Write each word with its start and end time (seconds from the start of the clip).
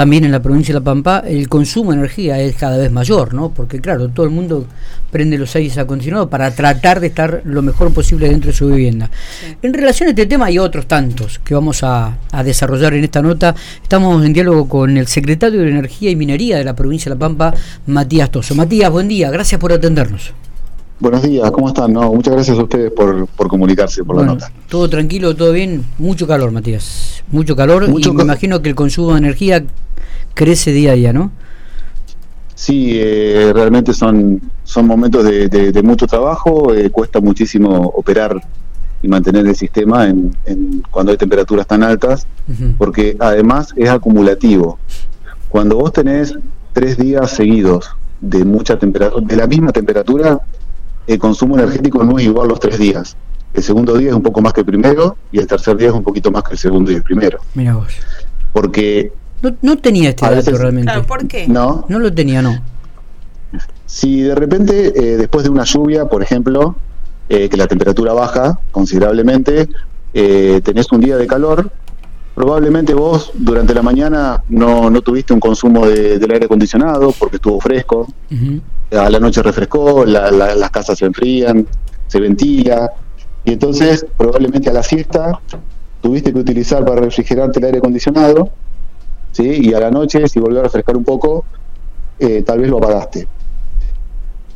también 0.00 0.24
en 0.24 0.32
la 0.32 0.40
provincia 0.40 0.72
de 0.72 0.80
La 0.80 0.84
Pampa, 0.84 1.22
el 1.26 1.46
consumo 1.46 1.90
de 1.90 1.98
energía 1.98 2.40
es 2.40 2.56
cada 2.56 2.78
vez 2.78 2.90
mayor, 2.90 3.34
¿no? 3.34 3.50
Porque 3.50 3.82
claro, 3.82 4.08
todo 4.08 4.24
el 4.24 4.32
mundo 4.32 4.64
prende 5.10 5.36
los 5.36 5.54
aires 5.56 5.76
acondicionados 5.76 6.30
para 6.30 6.50
tratar 6.54 7.00
de 7.00 7.08
estar 7.08 7.42
lo 7.44 7.60
mejor 7.60 7.92
posible 7.92 8.26
dentro 8.26 8.50
de 8.50 8.56
su 8.56 8.68
vivienda. 8.68 9.10
En 9.60 9.74
relación 9.74 10.06
a 10.06 10.12
este 10.12 10.24
tema 10.24 10.46
hay 10.46 10.58
otros 10.58 10.86
tantos 10.86 11.38
que 11.40 11.52
vamos 11.52 11.82
a, 11.82 12.16
a, 12.32 12.42
desarrollar 12.42 12.94
en 12.94 13.04
esta 13.04 13.20
nota. 13.20 13.54
Estamos 13.82 14.24
en 14.24 14.32
diálogo 14.32 14.70
con 14.70 14.96
el 14.96 15.06
secretario 15.06 15.60
de 15.60 15.68
Energía 15.68 16.10
y 16.10 16.16
Minería 16.16 16.56
de 16.56 16.64
la 16.64 16.74
provincia 16.74 17.10
de 17.10 17.16
La 17.16 17.18
Pampa, 17.18 17.52
Matías 17.86 18.30
Toso. 18.30 18.54
Matías, 18.54 18.90
buen 18.90 19.06
día, 19.06 19.30
gracias 19.30 19.60
por 19.60 19.70
atendernos. 19.70 20.32
Buenos 21.00 21.22
días, 21.22 21.50
¿cómo 21.50 21.68
están? 21.68 21.94
No, 21.94 22.12
muchas 22.12 22.34
gracias 22.34 22.58
a 22.58 22.62
ustedes 22.62 22.90
por, 22.92 23.26
por 23.26 23.48
comunicarse, 23.48 24.04
por 24.04 24.16
la 24.16 24.24
nota. 24.24 24.52
Todo 24.68 24.88
tranquilo, 24.88 25.34
todo 25.34 25.50
bien. 25.50 25.82
Mucho 25.98 26.26
calor, 26.26 26.52
Matías. 26.52 27.22
Mucho 27.30 27.56
calor 27.56 27.84
y 27.84 28.10
me 28.12 28.22
imagino 28.22 28.60
que 28.60 28.68
el 28.68 28.74
consumo 28.74 29.12
de 29.12 29.18
energía 29.18 29.64
crece 30.34 30.72
día 30.72 30.92
a 30.92 30.94
día, 30.94 31.12
¿no? 31.12 31.30
Sí, 32.54 32.90
eh, 33.00 33.52
realmente 33.54 33.94
son, 33.94 34.40
son 34.64 34.86
momentos 34.86 35.24
de, 35.24 35.80
mucho 35.82 36.06
trabajo. 36.06 36.74
Eh, 36.74 36.90
cuesta 36.90 37.18
muchísimo 37.20 37.70
operar 37.96 38.38
y 39.02 39.08
mantener 39.08 39.46
el 39.46 39.56
sistema 39.56 40.06
en, 40.06 40.36
cuando 40.90 41.12
hay 41.12 41.16
temperaturas 41.16 41.66
tan 41.66 41.82
altas, 41.82 42.26
porque 42.76 43.16
además 43.18 43.72
es 43.76 43.88
acumulativo. 43.88 44.78
Cuando 45.48 45.76
vos 45.76 45.92
tenés 45.92 46.34
tres 46.74 46.98
días 46.98 47.30
seguidos 47.30 47.90
de 48.20 48.44
mucha 48.44 48.78
temperatura, 48.78 49.26
de 49.26 49.36
la 49.36 49.46
misma 49.46 49.72
temperatura, 49.72 50.38
el 51.06 51.18
consumo 51.18 51.56
energético 51.56 52.04
no 52.04 52.18
es 52.18 52.26
igual 52.26 52.48
los 52.48 52.60
tres 52.60 52.78
días. 52.78 53.16
El 53.54 53.62
segundo 53.62 53.96
día 53.96 54.10
es 54.10 54.14
un 54.14 54.22
poco 54.22 54.42
más 54.42 54.52
que 54.52 54.60
el 54.60 54.66
primero 54.66 55.16
y 55.32 55.38
el 55.38 55.46
tercer 55.46 55.76
día 55.76 55.88
es 55.88 55.94
un 55.94 56.04
poquito 56.04 56.30
más 56.30 56.42
que 56.44 56.52
el 56.52 56.58
segundo 56.58 56.92
y 56.92 56.96
el 56.96 57.02
primero. 57.02 57.38
Mira 57.54 57.74
vos. 57.74 57.92
Porque... 58.52 59.12
No, 59.62 59.78
tenía 59.78 60.10
este 60.10 60.28
dato 60.28 60.56
realmente. 60.56 60.92
¿Por 61.06 61.26
qué? 61.26 61.48
No. 61.48 61.84
No 61.88 61.98
lo 61.98 62.12
tenía, 62.12 62.42
no. 62.42 62.60
Si 63.86 64.20
de 64.22 64.34
repente, 64.34 64.92
eh, 64.94 65.16
después 65.16 65.44
de 65.44 65.50
una 65.50 65.64
lluvia, 65.64 66.06
por 66.06 66.22
ejemplo, 66.22 66.76
eh, 67.28 67.48
que 67.48 67.56
la 67.56 67.66
temperatura 67.66 68.12
baja 68.12 68.60
considerablemente, 68.70 69.68
eh, 70.14 70.60
tenés 70.62 70.92
un 70.92 71.00
día 71.00 71.16
de 71.16 71.26
calor, 71.26 71.70
probablemente 72.34 72.94
vos 72.94 73.32
durante 73.34 73.74
la 73.74 73.82
mañana 73.82 74.44
no, 74.48 74.90
no 74.90 75.00
tuviste 75.02 75.32
un 75.32 75.40
consumo 75.40 75.86
del 75.86 76.30
aire 76.30 76.44
acondicionado 76.44 77.12
porque 77.18 77.36
estuvo 77.36 77.60
fresco, 77.60 78.06
a 78.92 79.10
la 79.10 79.18
noche 79.18 79.42
refrescó, 79.42 80.04
las 80.04 80.70
casas 80.70 80.98
se 80.98 81.06
enfrían, 81.06 81.66
se 82.06 82.20
ventila, 82.20 82.92
y 83.44 83.52
entonces 83.52 84.06
probablemente 84.16 84.70
a 84.70 84.72
la 84.72 84.82
siesta 84.82 85.40
tuviste 86.00 86.32
que 86.32 86.38
utilizar 86.38 86.84
para 86.84 87.00
refrigerarte 87.00 87.58
el 87.58 87.64
aire 87.66 87.78
acondicionado, 87.78 88.50
¿sí? 89.32 89.60
y 89.62 89.74
a 89.74 89.80
la 89.80 89.90
noche, 89.90 90.28
si 90.28 90.38
volvió 90.40 90.60
a 90.60 90.64
refrescar 90.64 90.96
un 90.96 91.04
poco, 91.04 91.44
eh, 92.18 92.42
tal 92.42 92.60
vez 92.60 92.70
lo 92.70 92.78
apagaste. 92.78 93.26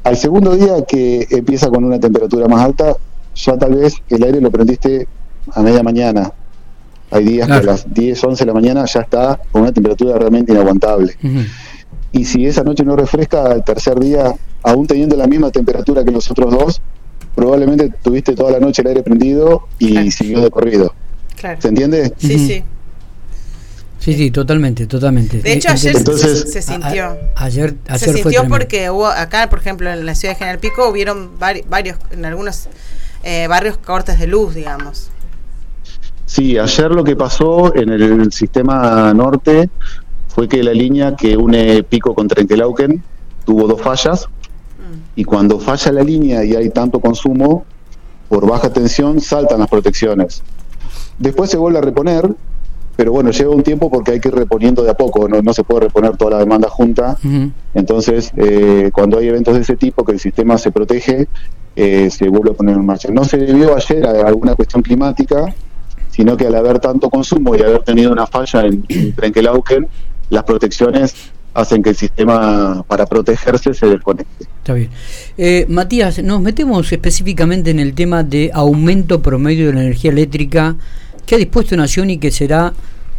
Al 0.05 0.17
segundo 0.17 0.55
día 0.55 0.85
que 0.87 1.27
empieza 1.31 1.69
con 1.71 1.85
una 1.85 1.99
temperatura 1.99 2.47
más 2.47 2.61
alta, 2.63 2.97
ya 3.35 3.57
tal 3.57 3.75
vez 3.75 3.95
el 4.09 4.23
aire 4.23 4.41
lo 4.41 4.51
prendiste 4.51 5.09
a 5.53 5.63
media 5.63 5.83
mañana. 5.83 6.31
Hay 7.11 7.25
días 7.25 7.47
que 7.47 7.55
a 7.55 7.63
las 7.63 7.93
10, 7.93 8.25
11 8.25 8.45
de 8.45 8.47
la 8.47 8.55
mañana 8.55 8.85
ya 8.87 9.01
está 9.01 9.41
con 9.53 9.63
una 9.63 9.73
temperatura 9.73 10.19
realmente 10.19 10.53
inaguantable 10.53 11.17
y 12.15 12.25
si 12.25 12.47
esa 12.47 12.63
noche 12.63 12.85
no 12.85 12.95
refresca, 12.95 13.45
al 13.45 13.65
tercer 13.65 13.99
día, 13.99 14.33
aún 14.63 14.87
teniendo 14.87 15.17
la 15.17 15.27
misma 15.27 15.51
temperatura 15.51 16.05
que 16.05 16.13
los 16.13 16.31
otros 16.31 16.53
dos, 16.53 16.81
probablemente 17.35 17.93
tuviste 18.03 18.35
toda 18.35 18.53
la 18.53 18.61
noche 18.61 18.83
el 18.83 18.89
aire 18.89 19.03
prendido 19.03 19.67
y 19.81 20.13
siguió 20.13 20.41
de 20.41 20.51
corrido. 20.51 20.95
¿Se 21.59 21.69
entiende? 21.69 22.15
Sí, 22.17 22.39
sí. 22.39 22.65
Sí, 24.05 24.13
sí, 24.13 24.31
totalmente, 24.31 24.87
totalmente. 24.87 25.41
De 25.41 25.55
hecho, 25.55 25.71
ayer 25.71 25.97
se, 25.97 26.61
sintió. 26.61 27.17
ayer, 27.37 27.75
se 27.97 28.13
sintió 28.13 28.47
porque 28.47 28.91
hubo 28.91 29.07
acá, 29.07 29.49
por 29.49 29.61
ejemplo, 29.61 29.91
en 29.91 30.05
la 30.05 30.15
ciudad 30.15 30.35
de 30.35 30.39
General 30.41 30.59
Pico, 30.59 30.91
hubieron 30.91 31.39
varios, 31.39 31.97
en 32.11 32.27
algunos 32.27 32.69
eh, 33.23 33.47
barrios 33.49 33.79
cortes 33.79 34.19
de 34.19 34.27
luz, 34.27 34.55
digamos. 34.55 35.09
Sí, 36.27 36.59
ayer 36.59 36.91
lo 36.91 37.03
que 37.03 37.17
pasó 37.17 37.75
en 37.75 37.89
el 37.89 38.31
sistema 38.31 39.15
norte 39.15 39.71
fue 40.29 40.51
que 40.51 40.63
la 40.63 40.75
línea 40.75 41.17
que 41.17 41.39
une 41.39 41.83
Pico 41.83 42.15
con 42.15 42.29
Trenquelauquen 42.29 43.03
tuvo 43.47 43.67
dos 43.67 43.81
fallas 43.81 44.27
mm. 44.27 45.19
y 45.21 45.25
cuando 45.25 45.59
falla 45.59 45.93
la 45.93 46.03
línea 46.03 46.45
y 46.45 46.55
hay 46.55 46.69
tanto 46.69 47.01
consumo, 47.01 47.65
por 48.29 48.47
baja 48.47 48.71
tensión 48.71 49.23
saltan 49.23 49.61
las 49.61 49.71
protecciones. 49.71 50.43
Después 51.19 51.49
se 51.49 51.57
vuelve 51.57 51.79
a 51.79 51.83
reponer, 51.83 52.35
pero 52.97 53.13
bueno, 53.13 53.31
lleva 53.31 53.55
un 53.55 53.63
tiempo 53.63 53.91
porque 53.91 54.13
hay 54.13 54.21
que 54.21 54.29
ir 54.29 54.35
reponiendo 54.35 54.83
de 54.83 54.91
a 54.91 54.95
poco, 54.95 55.29
no, 55.29 55.53
se 55.53 55.65
puede 55.65 55.83
reponer 55.83 56.17
toda 56.17 56.33
la 56.33 56.39
demanda 56.39 56.69
junta. 56.69 57.17
Entonces, 57.75 58.33
eh, 58.37 58.91
cuando 58.93 59.19
hay 59.19 59.29
eventos 59.29 59.55
de 59.55 59.63
ese 59.63 59.77
tipo, 59.77 60.05
que 60.05 60.13
el 60.13 60.21
sistema 60.21 60.59
se 60.59 60.71
protege, 60.71 61.29
eh, 61.77 62.09
se 62.11 62.29
vuelve 62.29 62.51
a 62.51 62.55
poner 62.55 62.77
en 62.77 62.87
marcha. 62.87 63.09
No 63.11 63.25
se 63.25 63.39
debió 63.39 63.75
ayer 63.75 64.07
a 64.07 64.27
alguna 64.27 64.55
cuestión 64.55 64.83
climática, 64.83 65.53
sino 66.11 66.37
que 66.37 66.47
al 66.47 66.55
haber 66.55 66.79
tanto 66.79 67.11
consumo 67.11 67.57
y 67.57 67.63
haber 67.63 67.83
tenido 67.83 68.13
una 68.13 68.27
falla 68.27 68.65
en, 68.65 68.85
en 68.89 69.13
Trenquelauquen, 69.13 69.89
las 70.31 70.45
protecciones 70.45 71.33
hacen 71.55 71.83
que 71.83 71.91
el 71.91 71.97
sistema 71.97 72.85
para 72.87 73.07
protegerse 73.07 73.73
se 73.75 73.87
desconecte. 73.87 74.45
Está 74.59 74.75
bien. 74.75 74.91
Eh, 75.39 75.67
Matías, 75.69 76.23
nos 76.23 76.41
metemos 76.41 76.93
específicamente 76.93 77.71
en 77.71 77.79
el 77.79 77.95
tema 77.95 78.23
de 78.23 78.51
aumento 78.53 79.23
promedio 79.23 79.69
de 79.69 79.75
la 79.75 79.83
energía 79.83 80.11
eléctrica 80.11 80.77
que 81.25 81.35
ha 81.35 81.39
dispuesto 81.39 81.77
Nación 81.77 82.11
y 82.11 82.19
que 82.19 82.31
será 82.31 82.73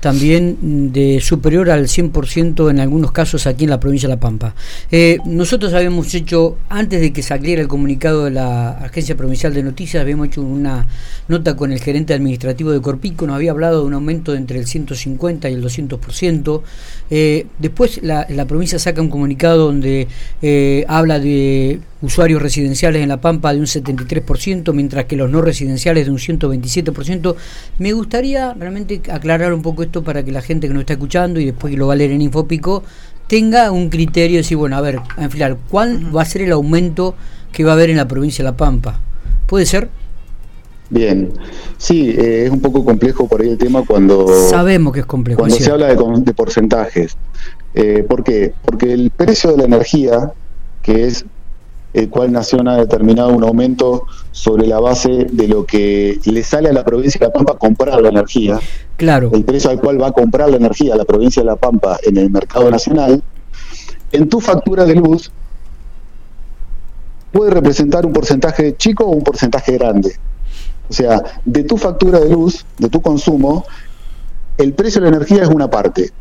también 0.05 0.91
de 0.93 1.19
superior 1.19 1.71
al 1.71 1.88
100% 1.88 2.69
en 2.69 2.79
algunos 2.79 3.11
casos 3.11 3.47
aquí 3.47 3.63
en 3.63 3.71
la 3.71 3.79
provincia 3.79 4.07
de 4.07 4.13
La 4.13 4.19
Pampa. 4.19 4.53
Eh, 4.91 5.17
nosotros 5.25 5.73
habíamos 5.73 6.13
hecho, 6.13 6.59
antes 6.69 7.01
de 7.01 7.11
que 7.11 7.23
saliera 7.23 7.59
el 7.59 7.67
comunicado 7.67 8.25
de 8.25 8.29
la 8.29 8.69
Agencia 8.73 9.17
Provincial 9.17 9.55
de 9.55 9.63
Noticias, 9.63 9.99
habíamos 9.99 10.27
hecho 10.27 10.43
una 10.43 10.85
nota 11.27 11.55
con 11.55 11.71
el 11.71 11.79
gerente 11.79 12.13
administrativo 12.13 12.71
de 12.71 12.81
Corpico, 12.81 13.25
nos 13.25 13.35
había 13.35 13.49
hablado 13.49 13.79
de 13.81 13.88
un 13.88 13.95
aumento 13.95 14.33
de 14.33 14.38
entre 14.38 14.59
el 14.59 14.67
150 14.67 15.49
y 15.49 15.53
el 15.55 15.63
200%. 15.63 16.61
Eh, 17.09 17.47
después 17.57 17.99
la, 18.03 18.27
provincia 18.45 18.77
saca 18.77 19.01
un 19.01 19.09
comunicado 19.09 19.66
donde 19.66 20.07
eh, 20.43 20.85
habla 20.87 21.19
de 21.19 21.79
usuarios 22.05 22.41
residenciales 22.41 23.01
en 23.01 23.09
La 23.09 23.19
Pampa 23.19 23.53
de 23.53 23.59
un 23.59 23.66
73%, 23.66 24.72
mientras 24.73 25.05
que 25.05 25.16
los 25.16 25.29
no 25.29 25.41
residenciales 25.41 26.05
de 26.05 26.11
un 26.11 26.17
127%. 26.17 27.35
Me 27.79 27.93
gustaría 27.93 28.53
realmente 28.53 29.01
aclarar 29.11 29.53
un 29.53 29.61
poco 29.61 29.83
esto 29.83 29.94
para 30.03 30.23
que 30.23 30.31
la 30.31 30.41
gente 30.41 30.67
que 30.67 30.73
nos 30.73 30.81
está 30.81 30.94
escuchando 30.94 31.39
y 31.39 31.45
después 31.45 31.72
que 31.72 31.78
lo 31.78 31.88
va 31.88 31.94
a 31.94 31.95
leer 31.95 32.11
en 32.11 32.22
Infopico 32.22 32.83
tenga 33.28 33.72
un 33.72 33.89
criterio 33.89 34.35
de 34.35 34.44
decir, 34.44 34.57
bueno, 34.57 34.78
a 34.78 34.81
ver, 34.81 35.00
a 35.17 35.23
enfilar, 35.23 35.57
¿cuál 35.69 36.16
va 36.16 36.22
a 36.22 36.25
ser 36.25 36.44
el 36.44 36.51
aumento 36.51 37.16
que 37.51 37.63
va 37.63 37.72
a 37.72 37.73
haber 37.73 37.89
en 37.89 37.97
la 37.97 38.07
provincia 38.07 38.44
de 38.44 38.51
La 38.51 38.57
Pampa? 38.57 39.00
¿Puede 39.47 39.66
ser? 39.66 39.89
Bien, 40.89 41.31
sí, 41.78 42.11
eh, 42.11 42.45
es 42.45 42.51
un 42.51 42.61
poco 42.61 42.85
complejo 42.85 43.28
por 43.28 43.41
ahí 43.41 43.50
el 43.50 43.57
tema 43.57 43.84
cuando... 43.85 44.28
Sabemos 44.50 44.94
que 44.94 45.00
es 45.00 45.05
complejo. 45.05 45.39
Cuando 45.39 45.55
se 45.55 45.72
habla 45.72 45.88
de, 45.88 46.34
porcentajes. 46.34 47.17
Eh, 47.73 48.05
¿Por 48.07 48.23
qué? 48.23 48.53
Porque 48.63 48.94
el 48.94 49.09
precio 49.09 49.51
de 49.51 49.57
la 49.57 49.63
energía, 49.66 50.31
que 50.84 51.07
es 51.07 51.25
el 51.95 52.09
cual 52.09 52.33
Nación 52.33 52.67
ha 52.67 52.75
determinado 52.75 53.29
un 53.29 53.44
aumento 53.45 54.06
sobre 54.31 54.67
la 54.67 54.81
base 54.81 55.28
de 55.31 55.47
lo 55.47 55.66
que 55.66 56.19
le 56.25 56.44
sale 56.44 56.67
a 56.67 56.73
la 56.73 56.83
provincia 56.83 57.19
de 57.19 57.28
La 57.28 57.31
Pampa 57.31 57.57
comprar 57.57 58.01
la 58.01 58.09
energía. 58.09 58.59
Claro. 58.97 59.31
El 59.33 59.45
precio 59.45 59.69
al 59.69 59.79
cual 59.79 60.01
va 60.01 60.07
a 60.07 60.11
comprar 60.11 60.50
la 60.50 60.57
energía 60.57 60.94
a 60.94 60.97
la 60.97 61.05
provincia 61.05 61.41
de 61.41 61.47
La 61.47 61.55
Pampa 61.55 61.97
en 62.03 62.17
el 62.17 62.29
mercado 62.29 62.69
nacional. 62.69 63.23
En 64.11 64.28
tu 64.28 64.41
factura 64.41 64.84
de 64.84 64.95
luz 64.95 65.31
puede 67.31 67.51
representar 67.51 68.05
un 68.05 68.11
porcentaje 68.11 68.75
chico 68.75 69.05
o 69.05 69.11
un 69.11 69.23
porcentaje 69.23 69.78
grande. 69.78 70.17
O 70.89 70.94
sea, 70.94 71.23
de 71.45 71.63
tu 71.63 71.78
factura 71.78 72.19
de 72.19 72.29
luz, 72.29 72.66
de 72.78 72.89
tu 72.89 73.01
consumo, 73.01 73.63
el 74.57 74.73
precio 74.73 75.00
de 75.00 75.11
la 75.11 75.16
energía 75.16 75.44
es 75.44 75.50
una 75.50 75.69
parte. 75.69 76.11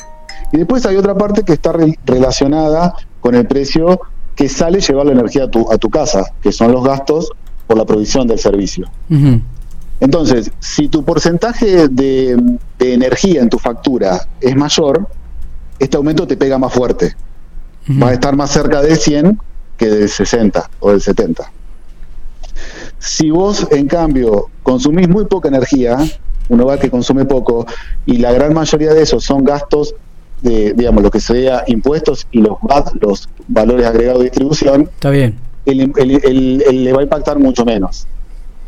Y 0.53 0.59
después 0.59 0.87
hay 0.87 0.97
otra 0.97 1.17
parte 1.17 1.43
que 1.43 1.55
está 1.55 1.73
relacionada 2.05 2.95
con 3.21 3.35
el 3.35 3.47
precio 3.49 4.01
que 4.35 4.49
sale 4.49 4.81
llevar 4.81 5.07
la 5.07 5.13
energía 5.13 5.45
a 5.45 5.51
tu, 5.51 5.71
a 5.71 5.79
tu 5.79 5.91
casa, 5.91 6.33
que 6.43 6.53
son 6.53 6.73
los 6.73 6.85
gastos 6.85 7.31
por 7.67 7.77
la 7.77 7.85
provisión 7.85 8.27
del 8.27 8.39
servicio. 8.39 8.91
Entonces, 10.01 10.51
si 10.61 10.89
tu 10.89 11.05
porcentaje 11.05 11.89
de, 11.89 12.59
energía 12.79 13.41
en 13.41 13.49
tu 13.49 13.59
factura 13.59 14.21
es 14.41 14.55
mayor, 14.57 15.09
este 15.79 15.97
aumento 15.97 16.27
te 16.27 16.37
pega 16.37 16.59
más 16.59 16.73
fuerte. 16.73 17.15
Va 18.03 18.09
a 18.09 18.13
estar 18.13 18.35
más 18.37 18.51
cerca 18.51 18.83
de 18.83 18.97
100 18.97 19.39
que 19.77 19.89
del 19.89 20.09
60 20.09 20.71
o 20.81 20.91
del 20.91 21.01
70. 21.01 21.51
Si 22.99 23.31
vos, 23.31 23.67
en 23.71 23.87
cambio, 23.87 24.47
consumís 24.63 25.09
muy 25.09 25.27
poca 25.27 25.49
energía, 25.49 25.99
un 26.49 26.61
hogar 26.61 26.79
que 26.79 26.91
consume 26.91 27.25
poco, 27.25 27.67
y 28.07 28.19
la 28.19 28.33
gran 28.33 28.55
mayoría 28.55 28.93
de 28.95 29.03
esos 29.03 29.25
son 29.25 29.45
gastos 29.45 29.95
de, 30.43 30.73
digamos, 30.75 31.03
lo 31.03 31.11
que 31.11 31.21
sea 31.21 31.65
impuestos 31.67 32.27
y 32.31 32.41
los 32.41 32.57
VAT, 32.63 32.93
los 33.01 33.29
valores 33.49 33.87
agregados 33.87 34.21
de 34.21 34.25
distribución, 34.25 34.83
Está 34.83 35.11
bien. 35.11 35.39
le 35.67 36.93
va 36.93 37.01
a 37.01 37.03
impactar 37.05 37.39
mucho 37.39 37.65
menos. 37.65 38.07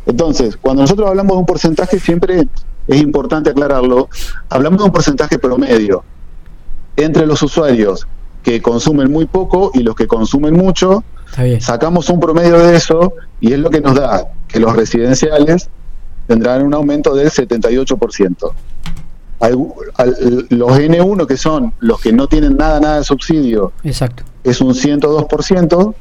Entonces, 0.05 0.57
cuando 0.57 0.83
nosotros 0.83 1.07
hablamos 1.09 1.35
de 1.35 1.39
un 1.39 1.45
porcentaje, 1.45 1.99
siempre 1.99 2.47
es 2.87 3.01
importante 3.01 3.49
aclararlo, 3.49 4.09
hablamos 4.49 4.79
de 4.79 4.85
un 4.85 4.91
porcentaje 4.91 5.37
promedio. 5.37 6.03
entre 6.95 7.27
los 7.27 7.43
usuarios 7.43 8.07
que 8.41 8.59
consumen 8.61 9.11
muy 9.11 9.25
poco 9.27 9.69
y 9.75 9.83
los 9.83 9.93
que 9.93 10.07
consumen 10.07 10.55
mucho, 10.55 11.03
sacamos 11.61 12.09
un 12.09 12.19
promedio 12.19 12.57
de 12.57 12.75
eso 12.77 13.13
y 13.39 13.53
es 13.53 13.59
lo 13.59 13.69
que 13.69 13.81
nos 13.81 13.93
da 13.93 14.29
que 14.47 14.59
los 14.59 14.75
residenciales 14.75 15.69
tendrán 16.25 16.63
un 16.63 16.73
aumento 16.73 17.13
del 17.13 17.29
78%. 17.29 18.51
Los 19.39 20.71
N1, 20.71 21.27
que 21.27 21.37
son 21.37 21.73
los 21.79 22.01
que 22.01 22.11
no 22.11 22.27
tienen 22.27 22.57
nada, 22.57 22.79
nada 22.79 22.97
de 22.97 23.03
subsidio, 23.03 23.71
Exacto. 23.83 24.23
es 24.43 24.61
un 24.61 24.73
102%, 24.73 25.95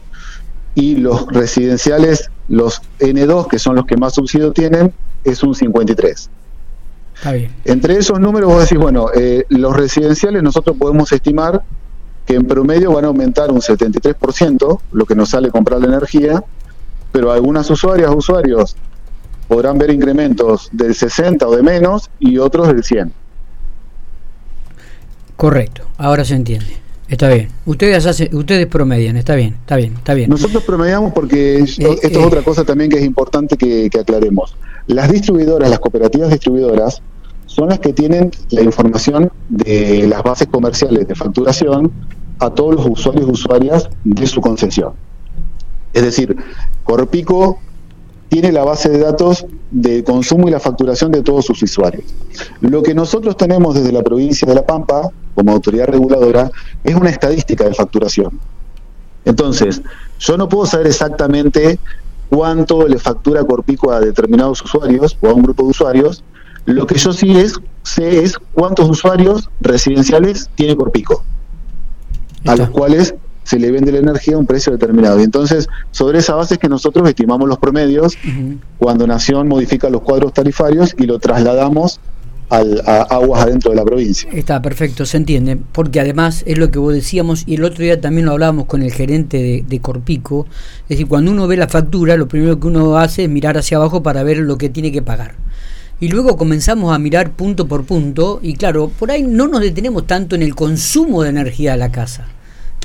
y 0.76 0.96
los 0.96 1.26
residenciales, 1.28 2.30
los 2.48 2.82
N2, 3.00 3.48
que 3.48 3.58
son 3.58 3.76
los 3.76 3.86
que 3.86 3.96
más 3.96 4.14
subsidio 4.14 4.52
tienen, 4.52 4.92
es 5.24 5.42
un 5.42 5.54
53%. 5.54 6.28
Entre 7.64 7.96
esos 7.96 8.20
números 8.20 8.52
vos 8.52 8.60
decís, 8.60 8.78
bueno, 8.78 9.08
eh, 9.14 9.46
los 9.48 9.74
residenciales 9.74 10.42
nosotros 10.42 10.76
podemos 10.78 11.10
estimar 11.12 11.62
que 12.26 12.34
en 12.34 12.46
promedio 12.46 12.92
van 12.92 13.04
a 13.04 13.08
aumentar 13.08 13.50
un 13.50 13.60
73%, 13.60 14.80
lo 14.92 15.06
que 15.06 15.14
nos 15.14 15.30
sale 15.30 15.50
comprar 15.50 15.80
la 15.80 15.86
energía, 15.86 16.44
pero 17.12 17.32
algunas 17.32 17.70
usuarias 17.70 18.12
usuarios 18.14 18.76
podrán 19.48 19.78
ver 19.78 19.90
incrementos 19.90 20.68
del 20.72 20.94
60 20.94 21.48
o 21.48 21.56
de 21.56 21.62
menos 21.62 22.10
y 22.18 22.36
otros 22.36 22.68
del 22.68 22.84
100. 22.84 23.12
Correcto, 25.36 25.82
ahora 25.98 26.24
se 26.24 26.34
entiende. 26.34 26.86
Está 27.08 27.28
bien. 27.28 27.48
Ustedes 27.66 28.04
hacen, 28.04 28.34
ustedes 28.34 28.66
promedian, 28.66 29.16
está 29.16 29.36
bien, 29.36 29.54
está 29.60 29.76
bien, 29.76 29.94
está 29.94 30.14
bien. 30.14 30.28
Nosotros 30.28 30.64
promediamos 30.64 31.12
porque 31.12 31.58
esto, 31.58 31.92
eh, 31.92 31.98
es 32.02 32.12
eh. 32.12 32.18
otra 32.18 32.42
cosa 32.42 32.64
también 32.64 32.90
que 32.90 32.98
es 32.98 33.04
importante 33.04 33.56
que, 33.56 33.88
aclaremos. 33.98 34.56
Las 34.88 35.12
distribuidoras, 35.12 35.70
las 35.70 35.78
cooperativas 35.78 36.30
distribuidoras, 36.30 37.02
son 37.46 37.68
las 37.68 37.78
que 37.78 37.92
tienen 37.92 38.32
la 38.50 38.62
información 38.62 39.30
de 39.48 40.06
las 40.08 40.22
bases 40.22 40.48
comerciales 40.48 41.06
de 41.06 41.14
facturación 41.14 41.92
a 42.40 42.50
todos 42.50 42.74
los 42.74 42.86
usuarios 42.86 43.28
y 43.28 43.30
usuarias 43.30 43.88
de 44.04 44.26
su 44.26 44.40
concesión. 44.40 44.92
Es 45.92 46.02
decir, 46.02 46.36
Corpico 46.82 47.58
tiene 48.28 48.50
la 48.50 48.64
base 48.64 48.88
de 48.88 48.98
datos 48.98 49.46
de 49.70 50.04
consumo 50.04 50.48
y 50.48 50.50
la 50.50 50.60
facturación 50.60 51.10
de 51.10 51.22
todos 51.22 51.44
sus 51.44 51.62
usuarios. 51.62 52.04
Lo 52.60 52.82
que 52.82 52.94
nosotros 52.94 53.36
tenemos 53.36 53.74
desde 53.74 53.92
la 53.92 54.02
provincia 54.02 54.46
de 54.46 54.54
La 54.54 54.64
Pampa, 54.64 55.10
como 55.34 55.52
autoridad 55.52 55.86
reguladora, 55.86 56.50
es 56.84 56.94
una 56.94 57.10
estadística 57.10 57.64
de 57.64 57.74
facturación. 57.74 58.38
Entonces, 59.24 59.82
yo 60.20 60.36
no 60.36 60.48
puedo 60.48 60.66
saber 60.66 60.86
exactamente 60.86 61.78
cuánto 62.28 62.86
le 62.86 62.98
factura 62.98 63.44
Corpico 63.44 63.92
a 63.92 64.00
determinados 64.00 64.62
usuarios 64.62 65.16
o 65.20 65.28
a 65.28 65.34
un 65.34 65.42
grupo 65.42 65.64
de 65.64 65.70
usuarios. 65.70 66.24
Lo 66.64 66.86
que 66.86 66.96
yo 66.96 67.12
sí 67.12 67.36
es, 67.36 67.54
sé 67.82 68.22
es 68.22 68.36
cuántos 68.54 68.88
usuarios 68.88 69.50
residenciales 69.60 70.48
tiene 70.54 70.76
Corpico, 70.76 71.24
a 72.44 72.56
los 72.56 72.70
cuales 72.70 73.14
se 73.46 73.60
le 73.60 73.70
vende 73.70 73.93
la 73.93 73.98
energía 73.98 74.34
a 74.34 74.38
un 74.38 74.46
precio 74.46 74.72
determinado. 74.72 75.20
Y 75.20 75.22
entonces, 75.22 75.69
sobre 75.93 76.19
esa 76.19 76.34
base 76.34 76.54
es 76.54 76.60
que 76.60 76.69
nosotros 76.69 77.08
estimamos 77.08 77.48
los 77.48 77.58
promedios 77.58 78.19
cuando 78.76 79.06
Nación 79.06 79.46
modifica 79.46 79.88
los 79.88 80.02
cuadros 80.02 80.32
tarifarios 80.32 80.96
y 80.98 81.06
lo 81.06 81.20
trasladamos 81.20 82.00
al, 82.48 82.82
a 82.87 83.02
aguas 83.02 83.44
adentro 83.44 83.70
de 83.70 83.76
la 83.76 83.84
provincia. 83.84 84.28
Está 84.32 84.60
perfecto, 84.60 85.06
se 85.06 85.19
entiende, 85.19 85.58
porque 85.70 86.00
además 86.00 86.43
es 86.44 86.58
lo 86.58 86.72
que 86.72 86.81
vos 86.81 86.93
decíamos 86.93 87.44
y 87.46 87.54
el 87.54 87.62
otro 87.62 87.84
día 87.84 88.00
también 88.00 88.26
lo 88.26 88.32
hablábamos 88.32 88.66
con 88.66 88.82
el 88.82 88.93
gerente 88.93 89.37
de, 89.37 89.64
de, 89.66 89.81
Corpico, 89.81 90.46
es 90.82 90.88
decir, 90.88 91.06
cuando 91.06 91.31
uno 91.31 91.46
ve 91.46 91.56
la 91.56 91.69
factura, 91.69 92.16
lo 92.16 92.26
primero 92.26 92.58
que 92.58 92.66
uno 92.66 92.99
hace 92.99 93.25
es 93.25 93.31
mirar 93.31 93.56
hacia 93.56 93.76
abajo 93.76 94.02
para 94.02 94.25
ver 94.25 94.38
lo 94.38 94.58
que 94.58 94.70
tiene 94.70 94.90
que 94.90 95.02
pagar. 95.02 95.37
Y 96.00 96.08
luego 96.08 96.37
comenzamos 96.37 96.92
a 96.92 96.99
mirar 96.99 97.31
punto 97.31 97.69
por 97.69 97.84
punto 97.84 98.40
y 98.42 98.54
claro, 98.54 98.88
por 98.88 99.12
ahí 99.12 99.22
no 99.22 99.46
nos 99.46 99.60
detenemos 99.60 100.04
tanto 100.08 100.34
en 100.34 100.42
el 100.42 100.56
consumo 100.56 101.22
de 101.22 101.31
energía 101.31 101.72
de 101.72 101.78
la 101.78 101.92
casa 101.92 102.26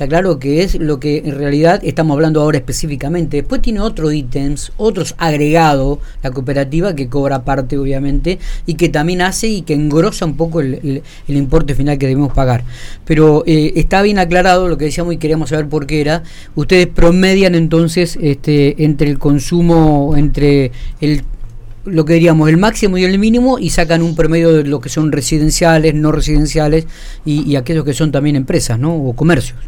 Está 0.02 0.16
claro 0.16 0.40
que 0.40 0.64
es 0.64 0.74
lo 0.80 0.98
que 0.98 1.18
en 1.18 1.38
realidad 1.38 1.80
estamos 1.84 2.16
hablando 2.16 2.40
ahora 2.40 2.58
específicamente. 2.58 3.36
Después 3.36 3.62
tiene 3.62 3.78
otros 3.78 4.12
ítems, 4.12 4.72
otros 4.76 5.14
agregados, 5.16 6.00
la 6.24 6.32
cooperativa 6.32 6.96
que 6.96 7.06
cobra 7.06 7.44
parte 7.44 7.78
obviamente 7.78 8.40
y 8.66 8.74
que 8.74 8.88
también 8.88 9.22
hace 9.22 9.46
y 9.46 9.62
que 9.62 9.74
engrosa 9.74 10.24
un 10.24 10.36
poco 10.36 10.60
el, 10.60 11.04
importe 11.28 11.76
final 11.76 11.98
que 11.98 12.08
debemos 12.08 12.32
pagar. 12.32 12.64
Pero 13.04 13.44
eh, 13.46 13.74
está 13.76 14.02
bien 14.02 14.18
aclarado 14.18 14.66
lo 14.66 14.76
que 14.76 14.86
decíamos 14.86 15.14
y 15.14 15.18
queríamos 15.18 15.50
saber 15.50 15.68
por 15.68 15.86
qué 15.86 16.00
era. 16.00 16.24
Ustedes 16.56 16.88
promedian 16.88 17.54
entonces 17.54 18.18
este, 18.20 18.82
entre 18.82 19.08
el 19.08 19.20
consumo, 19.20 20.14
entre 20.16 20.72
el 21.00 21.22
lo 21.84 22.04
que 22.04 22.14
diríamos 22.14 22.48
el 22.48 22.56
máximo 22.56 22.98
y 22.98 23.04
el 23.04 23.18
mínimo 23.20 23.58
y 23.58 23.70
sacan 23.70 24.02
un 24.02 24.14
promedio 24.16 24.52
de 24.52 24.64
lo 24.64 24.80
que 24.80 24.88
son 24.88 25.12
residenciales, 25.12 25.94
no 25.94 26.10
residenciales 26.10 26.86
y, 27.24 27.42
y 27.48 27.54
aquellos 27.54 27.84
que 27.84 27.94
son 27.94 28.10
también 28.10 28.34
empresas 28.34 28.80
¿no? 28.80 28.94
o 28.94 29.14
comercios. 29.14 29.58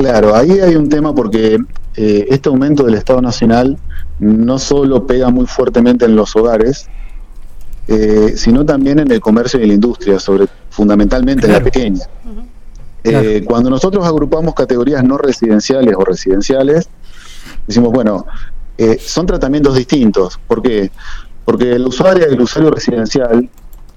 Claro, 0.00 0.34
ahí 0.34 0.52
hay 0.52 0.76
un 0.76 0.88
tema 0.88 1.14
porque 1.14 1.58
eh, 1.94 2.26
este 2.30 2.48
aumento 2.48 2.84
del 2.84 2.94
Estado 2.94 3.20
Nacional 3.20 3.76
no 4.18 4.58
solo 4.58 5.06
pega 5.06 5.28
muy 5.28 5.44
fuertemente 5.44 6.06
en 6.06 6.16
los 6.16 6.34
hogares, 6.36 6.88
eh, 7.86 8.32
sino 8.34 8.64
también 8.64 8.98
en 8.98 9.10
el 9.10 9.20
comercio 9.20 9.60
y 9.60 9.66
la 9.66 9.74
industria, 9.74 10.18
sobre 10.18 10.46
fundamentalmente 10.70 11.46
en 11.46 11.52
la 11.52 11.60
pequeña. 11.60 12.06
Eh, 13.04 13.44
cuando 13.44 13.68
nosotros 13.68 14.06
agrupamos 14.06 14.54
categorías 14.54 15.04
no 15.04 15.18
residenciales 15.18 15.94
o 15.94 16.02
residenciales, 16.02 16.88
decimos, 17.66 17.92
bueno, 17.92 18.24
son 19.00 19.26
tratamientos 19.26 19.74
distintos. 19.74 20.40
¿Por 20.46 20.62
qué? 20.62 20.90
Porque 21.44 21.72
el 21.72 21.86
usuario 21.86 22.26
y 22.26 22.32
el 22.32 22.40
usuario 22.40 22.70
residencial 22.70 23.50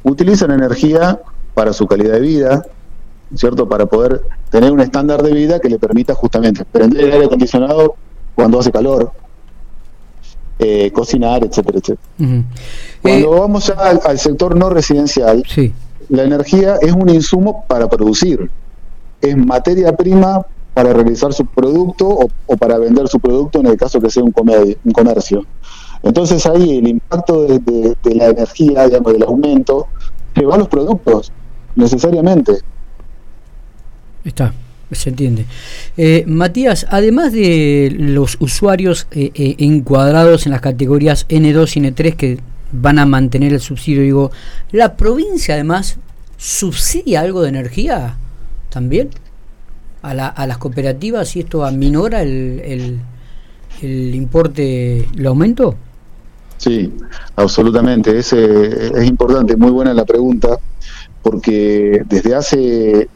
utilizan 0.04 0.52
energía 0.52 1.18
para 1.54 1.72
su 1.72 1.88
calidad 1.88 2.16
de 2.16 2.20
vida, 2.20 2.66
¿cierto? 3.36 3.68
Para 3.68 3.86
poder 3.86 4.22
tener 4.50 4.72
un 4.72 4.80
estándar 4.80 5.22
de 5.24 5.34
vida 5.34 5.60
que 5.60 5.70
le 5.70 5.80
permita 5.80 6.14
justamente 6.14 6.66
prender 6.66 7.06
el 7.06 7.12
aire 7.14 7.26
acondicionado 7.26 7.96
cuando 8.36 8.60
hace 8.60 8.72
calor, 8.72 9.12
eh, 10.60 10.92
cocinar, 10.92 11.44
etcétera, 11.44 11.80
etcétera. 11.80 12.44
Cuando 13.02 13.36
eh, 13.36 13.40
vamos 13.40 13.70
al, 13.70 14.20
sector 14.20 14.56
no 14.56 14.70
residencial, 14.70 15.44
la 16.10 16.24
energía 16.24 16.78
es 16.82 16.92
un 16.94 17.10
insumo 17.10 17.66
para 17.68 17.90
producir, 17.90 18.50
es 19.22 19.38
materia 19.38 19.96
prima 19.96 20.46
para 20.74 20.92
realizar 20.92 21.34
su 21.34 21.46
producto 21.46 22.28
o, 22.48 22.58
para 22.58 22.78
vender 22.78 23.08
su 23.08 23.20
producto 23.20 23.60
en 23.60 23.68
el 23.68 23.78
caso 23.78 24.00
que 24.02 24.10
sea 24.10 24.24
un, 24.24 24.34
un 24.84 24.92
comercio. 24.92 25.46
Entonces 26.02 26.46
ahí 26.46 26.80
el 26.80 26.88
impacto 26.88 27.44
de, 27.44 27.60
de 28.04 28.16
la 28.16 28.28
energía, 28.28 28.86
digamos, 28.86 29.14
del 29.14 29.24
aumento, 29.24 29.88
se 30.36 30.46
va 30.46 30.56
a 30.56 30.58
los 30.58 30.68
productos, 30.68 31.32
necesariamente. 31.76 32.60
Está, 34.26 34.54
se 34.92 35.10
entiende. 35.10 35.46
Eh, 35.98 36.24
Matías, 36.28 36.86
además 36.90 37.34
de 37.34 37.94
los 37.98 38.38
usuarios 38.40 39.08
eh, 39.12 39.32
eh, 39.34 39.56
encuadrados 39.60 40.46
en 40.46 40.52
las 40.52 40.62
categorías 40.62 41.28
N2 41.28 41.78
y 41.78 41.80
N3 41.82 42.16
que 42.16 42.40
van 42.72 43.00
a 43.00 43.06
mantener 43.06 43.54
el 43.54 43.60
subsidio, 43.60 44.02
digo, 44.02 44.32
¿la 44.72 44.96
provincia 44.96 45.56
además 45.56 45.98
subsidia 46.38 47.22
algo 47.22 47.42
de 47.42 47.50
energía 47.50 48.18
también? 48.70 49.10
A, 50.02 50.14
la, 50.14 50.28
a 50.28 50.46
las 50.48 50.58
cooperativas 50.58 51.36
y 51.38 51.42
esto 51.42 51.64
aminora 51.64 52.24
el 52.24 53.00
importe, 53.82 55.08
el 55.16 55.26
aumento? 55.26 55.78
Sí, 56.58 56.94
absolutamente. 57.36 58.18
Es, 58.18 58.34
es 58.34 59.06
importante, 59.06 59.56
muy 59.56 59.72
buena 59.72 59.94
la 59.94 60.06
pregunta, 60.06 60.58
porque 61.22 62.04
desde 62.08 62.36
hace 62.36 63.10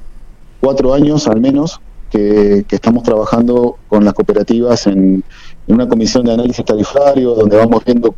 cuatro 0.59 0.93
años 0.93 1.27
al 1.27 1.39
menos 1.39 1.79
que, 2.09 2.65
estamos 2.69 3.03
trabajando 3.03 3.77
con 3.87 4.03
las 4.05 4.13
cooperativas 4.13 4.87
en, 4.87 5.23
una 5.67 5.87
comisión 5.87 6.23
de 6.23 6.33
análisis 6.33 6.63
tarifario 6.63 7.35
donde 7.35 7.57
vamos 7.57 7.83
viendo 7.83 8.15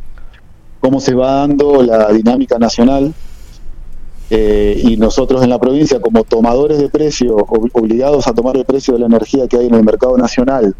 cómo 0.78 1.00
se 1.00 1.14
va 1.14 1.46
dando 1.46 1.82
la 1.82 2.12
dinámica 2.12 2.58
nacional 2.58 3.12
eh, 4.30 4.80
y 4.84 4.96
nosotros 4.96 5.42
en 5.42 5.50
la 5.50 5.58
provincia 5.58 6.00
como 6.00 6.22
tomadores 6.22 6.78
de 6.78 6.88
precio, 6.88 7.36
obligados 7.36 8.28
a 8.28 8.32
tomar 8.32 8.56
el 8.56 8.64
precio 8.64 8.94
de 8.94 9.00
la 9.00 9.06
energía 9.06 9.48
que 9.48 9.56
hay 9.56 9.66
en 9.66 9.74
el 9.74 9.82
mercado 9.82 10.16
nacional, 10.16 10.76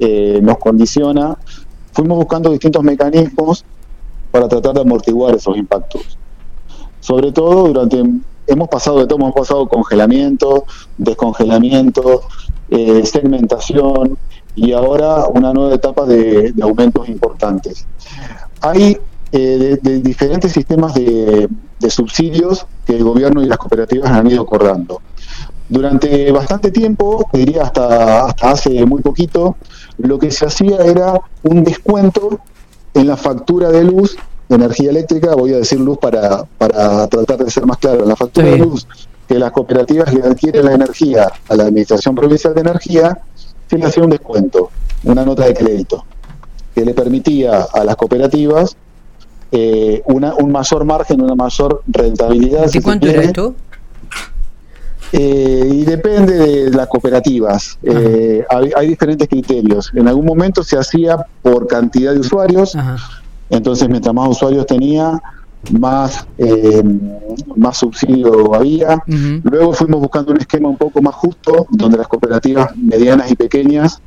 eh, 0.00 0.40
nos 0.42 0.58
condiciona, 0.58 1.38
fuimos 1.92 2.18
buscando 2.18 2.50
distintos 2.50 2.82
mecanismos 2.82 3.64
para 4.32 4.48
tratar 4.48 4.74
de 4.74 4.80
amortiguar 4.80 5.36
esos 5.36 5.56
impactos. 5.56 6.18
Sobre 6.98 7.30
todo 7.30 7.68
durante 7.68 8.02
hemos 8.50 8.68
pasado 8.68 8.98
de 9.00 9.06
todo, 9.06 9.18
hemos 9.18 9.34
pasado 9.34 9.68
congelamiento, 9.68 10.64
descongelamiento, 10.98 12.22
eh, 12.68 13.04
segmentación 13.06 14.18
y 14.54 14.72
ahora 14.72 15.26
una 15.28 15.52
nueva 15.52 15.74
etapa 15.74 16.04
de, 16.04 16.52
aumentos 16.62 17.08
importantes. 17.08 17.86
Hay 18.60 18.98
eh, 19.32 19.78
de, 19.80 20.00
diferentes 20.00 20.52
sistemas 20.52 20.94
de, 20.94 21.48
subsidios 21.88 22.66
que 22.84 22.96
el 22.96 23.04
gobierno 23.04 23.42
y 23.42 23.46
las 23.46 23.58
cooperativas 23.58 24.10
han 24.10 24.30
ido 24.30 24.42
acordando. 24.42 25.00
Durante 25.68 26.30
bastante 26.32 26.70
tiempo, 26.70 27.28
diría 27.32 27.62
hasta, 27.62 28.26
hasta 28.26 28.50
hace 28.50 28.84
muy 28.84 29.00
poquito, 29.00 29.56
lo 29.98 30.18
que 30.18 30.30
se 30.30 30.44
hacía 30.46 30.78
era 30.78 31.20
un 31.42 31.62
descuento 31.64 32.40
en 32.92 33.06
la 33.06 33.16
factura 33.16 33.70
de 33.70 33.84
luz 33.84 34.16
energía 34.56 34.90
eléctrica, 34.90 35.34
voy 35.34 35.54
a 35.54 35.58
decir 35.58 35.80
luz 35.80 35.98
para, 35.98 36.44
para 36.58 37.06
tratar 37.08 37.38
de 37.38 37.50
ser 37.50 37.66
más 37.66 37.78
claro, 37.78 38.04
la 38.04 38.16
factura 38.16 38.48
de 38.48 38.58
luz 38.58 38.86
que 39.28 39.38
las 39.38 39.52
cooperativas 39.52 40.12
le 40.12 40.22
adquieren 40.24 40.64
la 40.64 40.72
energía 40.72 41.30
a 41.48 41.54
la 41.54 41.64
Administración 41.64 42.16
Provincial 42.16 42.52
de 42.52 42.62
Energía, 42.62 43.16
se 43.68 43.78
le 43.78 43.84
hacía 43.84 44.02
un 44.02 44.10
descuento, 44.10 44.70
una 45.04 45.24
nota 45.24 45.44
de 45.44 45.54
crédito, 45.54 46.04
que 46.74 46.84
le 46.84 46.94
permitía 46.94 47.62
a 47.72 47.84
las 47.84 47.94
cooperativas 47.94 48.76
eh, 49.52 50.02
una, 50.06 50.34
un 50.34 50.50
mayor 50.50 50.84
margen, 50.84 51.20
una 51.20 51.34
mayor 51.34 51.82
rentabilidad. 51.86 52.68
¿Y 52.72 52.80
cuánto 52.80 53.08
era 53.08 53.22
esto? 53.22 53.54
Eh, 55.12 55.68
y 55.72 55.84
depende 55.84 56.34
de 56.34 56.70
las 56.70 56.86
cooperativas. 56.86 57.78
Eh, 57.82 58.44
hay, 58.48 58.88
diferentes 58.88 59.28
criterios. 59.28 59.90
En 59.94 60.06
algún 60.06 60.24
momento 60.24 60.62
se 60.62 60.78
hacía 60.78 61.24
por 61.42 61.66
cantidad 61.66 62.12
de 62.12 62.20
usuarios. 62.20 62.76
Entonces, 63.50 63.88
mientras 63.88 64.14
más 64.14 64.28
usuarios 64.28 64.64
tenía, 64.66 65.20
más, 65.78 66.26
eh, 66.38 66.82
más 67.56 67.76
subsidio 67.76 68.54
había. 68.54 69.02
Luego 69.42 69.72
fuimos 69.72 70.00
buscando 70.00 70.32
un 70.32 70.38
esquema 70.38 70.68
un 70.68 70.78
poco 70.78 71.02
más 71.02 71.14
justo, 71.14 71.66
donde 71.70 71.98
las 71.98 72.08
cooperativas 72.08 72.76
medianas 72.76 73.30
y 73.30 73.36
pequeñas 73.36 74.00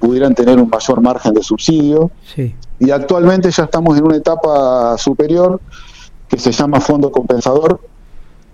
pudieran 0.00 0.34
tener 0.34 0.58
un 0.58 0.68
mayor 0.68 1.00
margen 1.00 1.34
de 1.34 1.42
subsidio. 1.42 2.10
Y 2.80 2.90
actualmente 2.90 3.50
ya 3.50 3.64
estamos 3.64 3.98
en 3.98 4.04
una 4.04 4.16
etapa 4.16 4.96
superior 4.98 5.60
que 6.28 6.38
se 6.38 6.52
llama 6.52 6.80
fondo 6.80 7.10
compensador, 7.10 7.80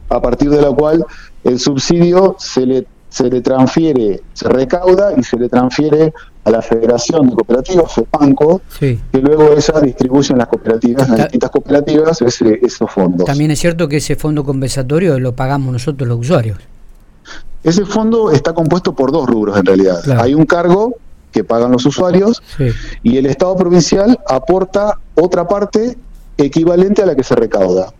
a 0.08 0.20
partir 0.20 0.50
de 0.50 0.62
la 0.62 0.70
cual 0.70 1.04
el 1.42 1.58
subsidio 1.58 2.36
se 2.38 2.66
le, 2.66 2.86
se 3.14 3.30
le 3.30 3.40
transfiere, 3.42 4.20
se 4.32 4.48
recauda 4.48 5.12
y 5.16 5.22
se 5.22 5.36
le 5.36 5.48
transfiere 5.48 6.12
a 6.42 6.50
la 6.50 6.60
Federación 6.60 7.30
de 7.30 7.36
Cooperativas, 7.36 7.92
FEPANCO, 7.92 8.60
que 8.80 8.98
luego 9.12 9.52
ella 9.56 9.80
distribuye 9.80 10.32
en 10.32 10.38
las 10.38 10.48
cooperativas, 10.48 11.08
las 11.08 11.18
distintas 11.18 11.50
cooperativas, 11.50 12.20
ese, 12.22 12.58
esos 12.60 12.90
fondos. 12.90 13.24
También 13.24 13.52
es 13.52 13.60
cierto 13.60 13.86
que 13.86 13.98
ese 13.98 14.16
fondo 14.16 14.42
compensatorio 14.44 15.20
lo 15.20 15.32
pagamos 15.32 15.72
nosotros 15.72 16.08
los 16.08 16.18
usuarios. 16.18 16.58
Ese 17.62 17.84
fondo 17.86 18.32
está 18.32 18.52
compuesto 18.52 18.96
por 18.96 19.12
dos 19.12 19.28
rubros 19.28 19.56
en 19.58 19.66
realidad. 19.66 20.00
Hay 20.18 20.34
un 20.34 20.44
cargo 20.44 20.96
que 21.30 21.44
pagan 21.44 21.70
los 21.70 21.86
usuarios 21.86 22.42
y 23.04 23.16
el 23.16 23.26
Estado 23.26 23.54
provincial 23.54 24.18
aporta 24.28 24.98
otra 25.14 25.46
parte 25.46 25.96
equivalente 26.36 27.02
a 27.02 27.06
la 27.06 27.14
que 27.14 27.22
se 27.22 27.36
recauda. 27.36 27.94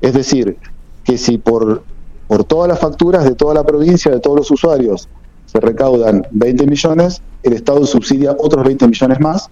Es 0.00 0.12
decir, 0.12 0.56
que 1.04 1.18
si 1.18 1.38
por 1.38 1.84
por 2.26 2.44
todas 2.44 2.68
las 2.68 2.78
facturas 2.78 3.24
de 3.24 3.34
toda 3.34 3.54
la 3.54 3.64
provincia, 3.64 4.10
de 4.10 4.20
todos 4.20 4.36
los 4.36 4.50
usuarios, 4.50 5.08
se 5.46 5.60
recaudan 5.60 6.26
20 6.32 6.66
millones, 6.66 7.22
el 7.42 7.52
Estado 7.52 7.86
subsidia 7.86 8.34
otros 8.38 8.64
20 8.64 8.88
millones 8.88 9.20
más 9.20 9.50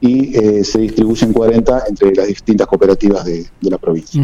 y 0.00 0.36
eh, 0.36 0.64
se 0.64 0.78
distribuyen 0.78 1.32
40 1.32 1.82
entre 1.88 2.14
las 2.14 2.28
distintas 2.28 2.66
cooperativas 2.66 3.24
de, 3.24 3.46
la 3.62 3.78
provincia. 3.78 4.22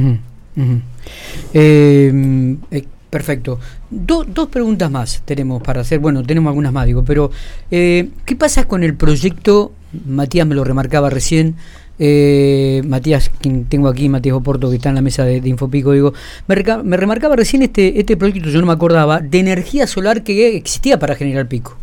Eh, 1.52 2.57
eh, 2.71 2.85
perfecto. 3.11 3.59
dos 3.90 4.49
preguntas 4.49 4.90
más 4.90 5.23
tenemos 5.25 5.62
para 5.62 5.83
hacer. 5.83 5.99
Bueno, 5.99 6.23
tenemos 6.23 6.50
algunas 6.50 6.73
más, 6.73 6.87
digo, 6.87 7.04
pero 7.04 7.31
¿qué 7.69 8.37
pasa 8.38 8.64
con 8.66 8.83
el 8.83 8.95
proyecto? 8.95 9.73
Matías 10.07 10.47
me 10.47 10.54
lo 10.54 10.64
remarcaba 10.64 11.11
recién 11.11 11.57
eh, 11.99 12.83
Matías, 12.87 13.31
quien 13.41 13.67
tengo 13.67 13.89
aquí, 13.89 14.09
Matías 14.09 14.37
Oporto, 14.37 14.71
que 14.71 14.77
está 14.77 14.89
en 14.89 14.97
la 14.97 15.03
mesa 15.03 15.25
de, 15.25 15.37
Infopico, 15.49 15.93
digo, 15.93 16.13
me, 16.47 16.97
remarcaba 16.97 17.37
recién 17.37 17.63
este, 17.63 18.01
este 18.01 18.17
proyecto, 18.17 18.51
yo 18.51 18.61
no 18.61 18.67
me 18.67 18.73
acordaba, 18.73 19.21
de 19.21 19.39
energía 19.39 19.87
solar 19.87 20.23
que 20.23 20.57
existía 20.57 20.99
para 20.99 21.15
General 21.15 21.47
Pico. 21.47 21.77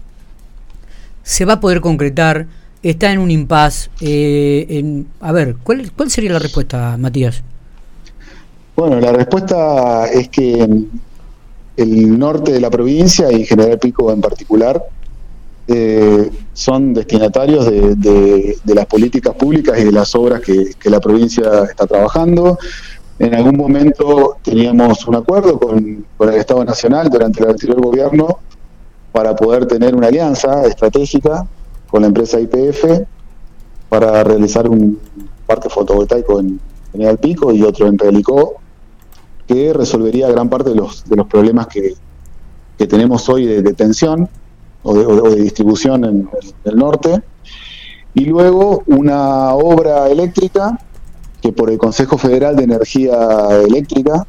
¿Se 1.24 1.46
va 1.46 1.54
a 1.54 1.60
poder 1.60 1.82
concretar? 1.82 2.48
¿Está 2.84 3.12
en 3.12 3.20
un 3.20 3.30
impas? 3.30 3.92
Eh, 4.02 5.04
a 5.20 5.32
ver, 5.32 5.56
¿cuál, 5.64 5.92
¿cuál 5.96 6.10
sería 6.10 6.34
la 6.34 6.40
respuesta, 6.40 6.98
Matías? 6.98 7.44
Bueno, 8.76 9.00
la 9.00 9.12
respuesta 9.12 10.08
es 10.08 10.30
que 10.30 10.68
el 11.78 12.20
norte 12.20 12.52
de 12.52 12.60
la 12.60 12.70
provincia 12.70 13.32
y 13.32 13.46
General 13.46 13.78
Pico 13.80 14.12
en 14.12 14.22
particular 14.22 14.84
eh, 15.68 16.30
son 16.54 16.94
destinatarios 16.94 17.66
de, 17.66 18.58
las 18.66 18.86
políticas 18.86 19.34
públicas 19.36 19.80
y 19.80 19.86
de 19.86 19.92
las 19.92 20.14
obras 20.16 20.42
que, 20.42 20.90
la 20.90 21.00
provincia 21.00 21.64
está 21.64 21.88
trabajando. 21.88 22.58
En 23.20 23.36
algún 23.36 23.56
momento 23.56 24.38
teníamos 24.42 25.08
un 25.08 25.16
acuerdo 25.16 25.60
con, 25.60 26.06
el 26.20 26.30
Estado 26.34 26.66
Nacional 26.66 27.10
durante 27.10 27.44
el 27.44 27.50
anterior 27.50 27.82
gobierno 27.82 28.40
para 29.12 29.36
poder 29.36 29.66
tener 29.66 29.96
una 29.96 30.08
alianza 30.08 30.66
estratégica 30.66 31.46
con 31.90 32.02
la 32.02 32.08
empresa 32.08 32.40
IPF 32.40 33.04
para 33.90 34.24
realizar 34.24 34.70
un 34.70 35.00
parque 35.46 35.70
fotovoltaico 35.70 36.40
en 36.40 36.60
General 36.94 37.18
Pico 37.18 37.52
y 37.52 37.62
otro 37.64 37.88
en 37.88 37.98
Pelicó, 37.98 38.56
que 39.48 39.74
resolvería 39.74 40.30
gran 40.30 40.50
parte 40.50 40.70
de 40.70 40.76
los, 40.76 41.04
de 41.06 41.16
los 41.16 41.28
problemas 41.28 41.68
que, 41.68 41.94
tenemos 42.88 43.30
hoy 43.30 43.46
de, 43.46 43.62
de 43.62 43.74
tensión 43.74 44.28
o 44.84 45.30
de, 45.30 45.36
distribución 45.42 46.06
en, 46.06 46.30
el 46.64 46.76
norte, 46.76 47.22
y 48.14 48.26
luego 48.26 48.84
una 48.88 49.54
obra 49.54 50.10
eléctrica 50.10 50.78
que 51.42 51.52
por 51.52 51.70
el 51.70 51.78
Consejo 51.78 52.18
Federal 52.18 52.56
de 52.56 52.64
Energía 52.64 53.18
Eléctrica, 53.66 54.28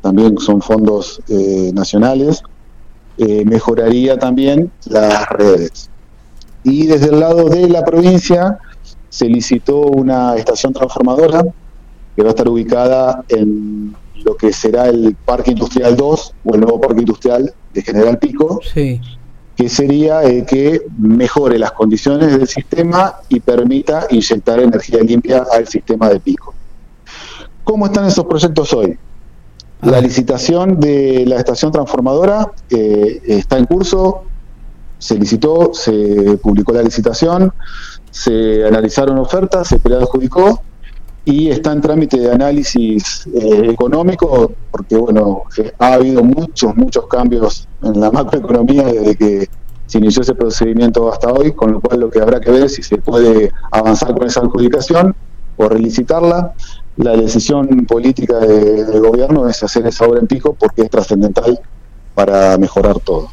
también 0.00 0.38
son 0.38 0.62
fondos 0.62 1.20
eh, 1.28 1.70
nacionales, 1.74 2.42
eh, 3.18 3.44
mejoraría 3.44 4.18
también 4.18 4.70
las 4.86 5.28
redes. 5.28 5.90
Y 6.64 6.86
desde 6.86 7.08
el 7.08 7.20
lado 7.20 7.48
de 7.48 7.68
la 7.68 7.84
provincia 7.84 8.58
se 9.08 9.26
licitó 9.26 9.80
una 9.80 10.36
estación 10.36 10.72
transformadora 10.72 11.44
que 12.14 12.22
va 12.22 12.28
a 12.28 12.30
estar 12.30 12.48
ubicada 12.48 13.24
en 13.28 13.96
lo 14.24 14.36
que 14.36 14.52
será 14.52 14.88
el 14.88 15.16
Parque 15.24 15.50
Industrial 15.50 15.96
2 15.96 16.34
o 16.44 16.54
el 16.54 16.60
nuevo 16.60 16.80
Parque 16.80 17.00
Industrial 17.00 17.52
de 17.74 17.82
General 17.82 18.18
Pico, 18.18 18.60
sí 18.72 19.00
que 19.62 19.68
sería 19.68 20.24
eh, 20.24 20.44
que 20.44 20.82
mejore 20.98 21.56
las 21.56 21.70
condiciones 21.70 22.36
del 22.36 22.48
sistema 22.48 23.20
y 23.28 23.38
permita 23.38 24.08
inyectar 24.10 24.58
energía 24.58 25.00
limpia 25.02 25.46
al 25.52 25.68
sistema 25.68 26.08
de 26.08 26.18
pico. 26.18 26.52
¿Cómo 27.62 27.86
están 27.86 28.06
esos 28.06 28.24
proyectos 28.24 28.72
hoy? 28.72 28.98
La 29.82 30.00
licitación 30.00 30.80
de 30.80 31.24
la 31.28 31.36
estación 31.36 31.70
transformadora 31.70 32.50
eh, 32.70 33.22
está 33.24 33.56
en 33.56 33.66
curso, 33.66 34.24
se 34.98 35.14
licitó, 35.14 35.72
se 35.72 36.40
publicó 36.42 36.72
la 36.72 36.82
licitación, 36.82 37.52
se 38.10 38.66
analizaron 38.66 39.16
ofertas, 39.18 39.68
se 39.68 39.78
preadjudicó 39.78 40.60
y 41.24 41.50
está 41.50 41.72
en 41.72 41.80
trámite 41.80 42.18
de 42.18 42.32
análisis 42.32 43.26
eh, 43.32 43.70
económico 43.70 44.52
porque 44.70 44.96
bueno 44.96 45.42
eh, 45.56 45.72
ha 45.78 45.94
habido 45.94 46.24
muchos 46.24 46.74
muchos 46.74 47.06
cambios 47.06 47.68
en 47.82 48.00
la 48.00 48.10
macroeconomía 48.10 48.84
desde 48.84 49.16
que 49.16 49.48
se 49.86 49.98
inició 49.98 50.22
ese 50.22 50.34
procedimiento 50.34 51.12
hasta 51.12 51.32
hoy 51.32 51.52
con 51.52 51.72
lo 51.72 51.80
cual 51.80 52.00
lo 52.00 52.10
que 52.10 52.20
habrá 52.20 52.40
que 52.40 52.50
ver 52.50 52.64
es 52.64 52.74
si 52.74 52.82
se 52.82 52.98
puede 52.98 53.52
avanzar 53.70 54.14
con 54.14 54.26
esa 54.26 54.40
adjudicación 54.40 55.14
o 55.56 55.68
relicitarla. 55.68 56.54
La 56.96 57.16
decisión 57.16 57.86
política 57.86 58.38
del 58.38 59.00
gobierno 59.00 59.48
es 59.48 59.62
hacer 59.62 59.86
esa 59.86 60.06
obra 60.06 60.20
en 60.20 60.26
pico 60.26 60.54
porque 60.58 60.82
es 60.82 60.90
trascendental 60.90 61.58
para 62.14 62.56
mejorar 62.58 63.00
todo. 63.00 63.28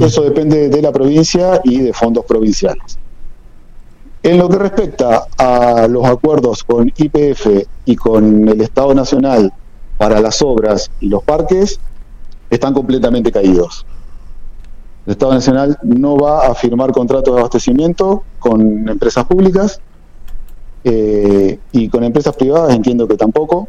Eso 0.00 0.22
depende 0.22 0.68
de 0.68 0.82
la 0.82 0.92
provincia 0.92 1.60
y 1.64 1.80
de 1.80 1.92
fondos 1.92 2.24
provinciales 2.24 2.98
en 4.22 4.38
lo 4.38 4.48
que 4.48 4.56
respecta 4.56 5.26
a 5.36 5.88
los 5.88 6.04
acuerdos 6.04 6.62
con 6.62 6.92
IPF 6.96 7.66
y 7.84 7.96
con 7.96 8.48
el 8.48 8.60
Estado 8.60 8.94
Nacional 8.94 9.52
para 9.98 10.20
las 10.20 10.42
obras 10.42 10.90
y 11.00 11.08
los 11.08 11.22
parques, 11.22 11.80
están 12.50 12.74
completamente 12.74 13.32
caídos. 13.32 13.86
El 15.06 15.12
Estado 15.12 15.34
Nacional 15.34 15.78
no 15.82 16.16
va 16.16 16.46
a 16.46 16.54
firmar 16.54 16.92
contratos 16.92 17.34
de 17.34 17.40
abastecimiento 17.40 18.22
con 18.38 18.88
empresas 18.88 19.24
públicas 19.24 19.80
eh, 20.84 21.58
y 21.72 21.88
con 21.88 22.04
empresas 22.04 22.36
privadas 22.36 22.74
entiendo 22.74 23.08
que 23.08 23.16
tampoco, 23.16 23.68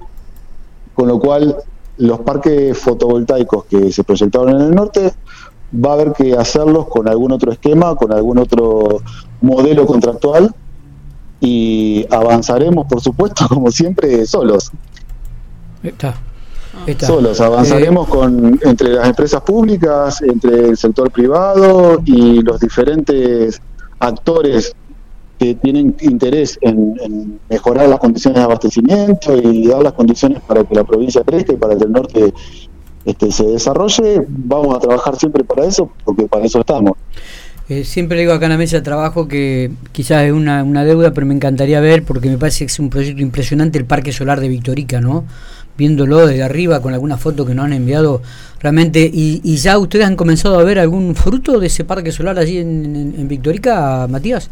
con 0.93 1.07
lo 1.07 1.19
cual 1.19 1.57
los 1.98 2.19
parques 2.22 2.77
fotovoltaicos 2.77 3.65
que 3.65 3.91
se 3.91 4.03
proyectaron 4.03 4.50
en 4.50 4.62
el 4.62 4.75
norte 4.75 5.13
va 5.74 5.91
a 5.91 5.93
haber 5.93 6.13
que 6.13 6.36
hacerlos 6.36 6.88
con 6.88 7.07
algún 7.07 7.31
otro 7.31 7.51
esquema, 7.51 7.95
con 7.95 8.12
algún 8.12 8.38
otro 8.38 9.01
modelo 9.44 9.86
contractual 9.86 10.56
y 11.40 12.08
avanzaremos, 12.10 12.88
por 12.88 13.02
supuesto, 13.02 13.48
como 13.50 13.70
siempre, 13.70 14.26
solos. 14.26 14.72
Está. 15.84 16.16
Solos, 17.00 17.40
avanzaremos 17.40 18.08
eh, 18.08 18.12
con 18.12 18.60
entre 18.64 18.94
las 18.94 19.08
empresas 19.08 19.42
públicas, 19.42 20.22
entre 20.24 20.70
el 20.70 20.78
sector 20.78 21.12
privado 21.12 22.02
y 22.04 22.42
los 22.42 22.60
diferentes 22.60 23.62
actores 24.00 24.76
que 25.38 25.54
tienen 25.54 25.96
interés 26.02 26.58
en, 26.62 27.40
mejorar 27.48 27.90
las 27.90 28.00
condiciones 28.00 28.40
de 28.40 28.46
abastecimiento 28.46 29.38
y 29.38 29.68
dar 29.68 29.84
las 29.84 29.94
condiciones 29.94 30.42
para 30.42 30.64
que 30.64 30.74
la 30.74 30.84
provincia 30.84 31.22
crezca 31.24 31.54
y 31.54 31.58
para 31.58 31.78
que 31.78 31.84
el 31.84 31.92
norte 31.92 32.34
este, 33.06 33.32
se 33.32 33.44
desarrolle, 33.44 34.26
vamos 34.28 34.76
a 34.76 34.80
trabajar 34.80 35.16
siempre 35.16 35.44
para 35.44 35.66
eso, 35.66 35.92
porque 36.06 36.28
para 36.28 36.46
eso 36.46 36.60
estamos. 36.62 36.94
Eh, 37.70 37.86
siempre 37.86 38.20
digo 38.20 38.34
acá 38.34 38.46
en 38.46 38.51
la 38.51 38.58
mesa 38.58 38.77
de 38.77 38.82
trabajo 38.82 39.27
que 39.27 39.72
quizás 39.93 40.24
es 40.24 40.34
una, 40.34 40.63
una, 40.63 40.84
deuda, 40.84 41.13
pero 41.13 41.25
me 41.25 41.34
encantaría 41.34 41.79
ver, 41.79 42.03
porque 42.03 42.29
me 42.29 42.38
parece 42.38 42.65
que 42.65 42.72
es 42.72 42.79
un 42.79 42.89
proyecto 42.89 43.22
impresionante 43.22 43.77
el 43.77 43.86
Parque 43.86 44.12
Solar 44.12 44.39
de 44.41 44.50
Victorica, 44.50 45.00
¿no? 45.00 45.24
viéndolo 45.77 46.27
desde 46.27 46.43
arriba 46.43 46.82
con 46.82 46.93
alguna 46.93 47.17
foto 47.17 47.46
que 47.46 47.55
nos 47.55 47.65
han 47.65 47.74
enviado 47.74 48.22
realmente. 48.60 49.10
¿Y, 49.12 49.55
ya 49.58 49.77
ustedes 49.77 50.05
han 50.05 50.15
comenzado 50.15 50.60
a 50.60 50.63
ver 50.63 50.79
algún 50.79 51.15
fruto 51.15 51.60
de 51.60 51.67
ese 51.67 51.84
parque 51.84 52.12
solar 52.12 52.38
allí 52.38 52.58
en, 52.58 53.13
en, 53.17 53.27
Victorica, 53.27 54.08
Matías? 54.10 54.50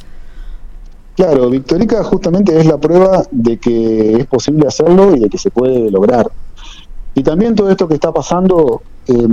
Claro, 1.15 1.49
Victorica 1.49 2.03
justamente 2.03 2.57
es 2.57 2.65
la 2.65 2.77
prueba 2.77 3.23
de 3.31 3.57
que 3.57 4.13
es 4.13 4.25
posible 4.25 4.67
hacerlo 4.67 5.15
y 5.15 5.19
de 5.19 5.29
que 5.29 5.37
se 5.37 5.51
puede 5.51 5.91
lograr. 5.91 6.31
Y 7.13 7.23
también 7.23 7.55
todo 7.55 7.69
esto 7.69 7.87
que 7.87 7.95
está 7.95 8.11
pasando, 8.11 8.81
eh, 9.05 9.27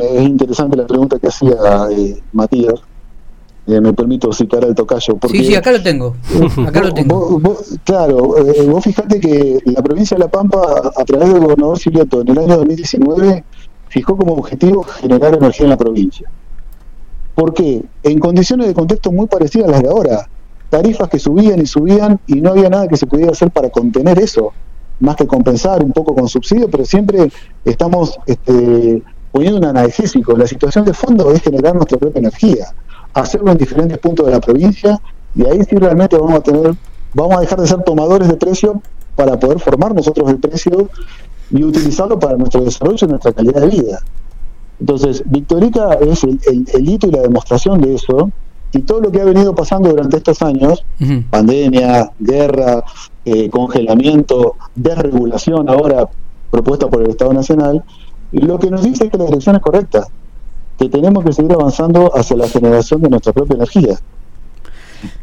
es 0.00 0.22
interesante 0.22 0.76
la 0.76 0.86
pregunta 0.86 1.18
que 1.18 1.28
hacía 1.28 1.54
eh, 1.92 2.20
Matías, 2.32 2.80
eh, 3.66 3.80
me 3.80 3.92
permito 3.92 4.32
citar 4.32 4.64
al 4.64 4.74
tocayo. 4.74 5.16
Porque, 5.16 5.38
sí, 5.38 5.46
sí, 5.46 5.54
acá 5.56 5.72
lo 5.72 5.82
tengo. 5.82 6.14
Acá 6.66 6.80
lo 6.80 6.94
tengo. 6.94 7.40
claro, 7.84 8.38
eh, 8.38 8.66
vos 8.66 8.84
fijate 8.84 9.18
que 9.18 9.58
la 9.64 9.82
provincia 9.82 10.16
de 10.16 10.24
La 10.24 10.30
Pampa, 10.30 10.92
a 10.96 11.04
través 11.04 11.32
del 11.32 11.40
gobernador 11.40 11.78
Silioto, 11.78 12.20
en 12.20 12.28
el 12.28 12.38
año 12.38 12.56
2019, 12.58 13.44
fijó 13.88 14.16
como 14.16 14.34
objetivo 14.34 14.84
generar 14.84 15.34
energía 15.34 15.64
en 15.64 15.70
la 15.70 15.76
provincia. 15.76 16.30
¿Por 17.34 17.52
qué? 17.52 17.82
En 18.02 18.18
condiciones 18.18 18.68
de 18.68 18.74
contexto 18.74 19.10
muy 19.10 19.26
parecidas 19.26 19.68
a 19.68 19.72
las 19.72 19.82
de 19.82 19.88
ahora. 19.88 20.28
Tarifas 20.70 21.08
que 21.08 21.18
subían 21.18 21.60
y 21.60 21.66
subían 21.66 22.20
y 22.26 22.40
no 22.40 22.50
había 22.50 22.68
nada 22.68 22.88
que 22.88 22.96
se 22.96 23.06
pudiera 23.06 23.32
hacer 23.32 23.50
para 23.50 23.70
contener 23.70 24.18
eso, 24.18 24.52
más 25.00 25.16
que 25.16 25.26
compensar 25.26 25.82
un 25.82 25.92
poco 25.92 26.14
con 26.14 26.28
subsidio, 26.28 26.68
pero 26.68 26.84
siempre 26.84 27.30
estamos 27.64 28.18
este, 28.26 29.02
poniendo 29.30 29.58
un 29.58 29.64
analgésico. 29.64 30.36
La 30.36 30.46
situación 30.46 30.84
de 30.84 30.92
fondo 30.92 31.30
es 31.32 31.42
generar 31.42 31.74
nuestra 31.74 31.98
propia 31.98 32.20
energía 32.20 32.66
hacerlo 33.20 33.50
en 33.50 33.58
diferentes 33.58 33.98
puntos 33.98 34.26
de 34.26 34.32
la 34.32 34.40
provincia 34.40 35.00
y 35.34 35.44
ahí 35.46 35.62
sí 35.64 35.76
realmente 35.76 36.16
vamos 36.16 36.34
a 36.34 36.40
tener, 36.40 36.74
vamos 37.14 37.36
a 37.36 37.40
dejar 37.40 37.60
de 37.60 37.66
ser 37.66 37.82
tomadores 37.82 38.28
de 38.28 38.36
precio 38.36 38.80
para 39.14 39.38
poder 39.38 39.58
formar 39.58 39.94
nosotros 39.94 40.30
el 40.30 40.38
precio 40.38 40.88
y 41.50 41.64
utilizarlo 41.64 42.18
para 42.18 42.36
nuestro 42.36 42.62
desarrollo 42.62 43.06
y 43.06 43.10
nuestra 43.10 43.32
calidad 43.32 43.62
de 43.62 43.68
vida. 43.68 43.98
Entonces, 44.78 45.22
Victorica 45.24 45.94
es 45.94 46.24
el, 46.24 46.88
hito 46.88 47.06
y 47.06 47.10
la 47.10 47.22
demostración 47.22 47.80
de 47.80 47.94
eso, 47.94 48.30
y 48.72 48.80
todo 48.80 49.00
lo 49.00 49.10
que 49.10 49.22
ha 49.22 49.24
venido 49.24 49.54
pasando 49.54 49.88
durante 49.88 50.18
estos 50.18 50.42
años, 50.42 50.84
pandemia, 51.30 52.10
guerra, 52.18 52.84
eh, 53.24 53.48
congelamiento, 53.48 54.56
desregulación 54.74 55.70
ahora 55.70 56.06
propuesta 56.50 56.88
por 56.88 57.02
el 57.02 57.10
Estado 57.10 57.32
Nacional, 57.32 57.82
lo 58.32 58.58
que 58.58 58.70
nos 58.70 58.82
dice 58.82 59.04
es 59.04 59.10
que 59.10 59.16
la 59.16 59.24
dirección 59.24 59.56
es 59.56 59.62
correcta 59.62 60.06
que 60.78 60.88
tenemos 60.88 61.24
que 61.24 61.32
seguir 61.32 61.52
avanzando 61.52 62.16
hacia 62.16 62.36
la 62.36 62.48
generación 62.48 63.00
de 63.00 63.08
nuestra 63.08 63.32
propia 63.32 63.54
energía. 63.56 63.98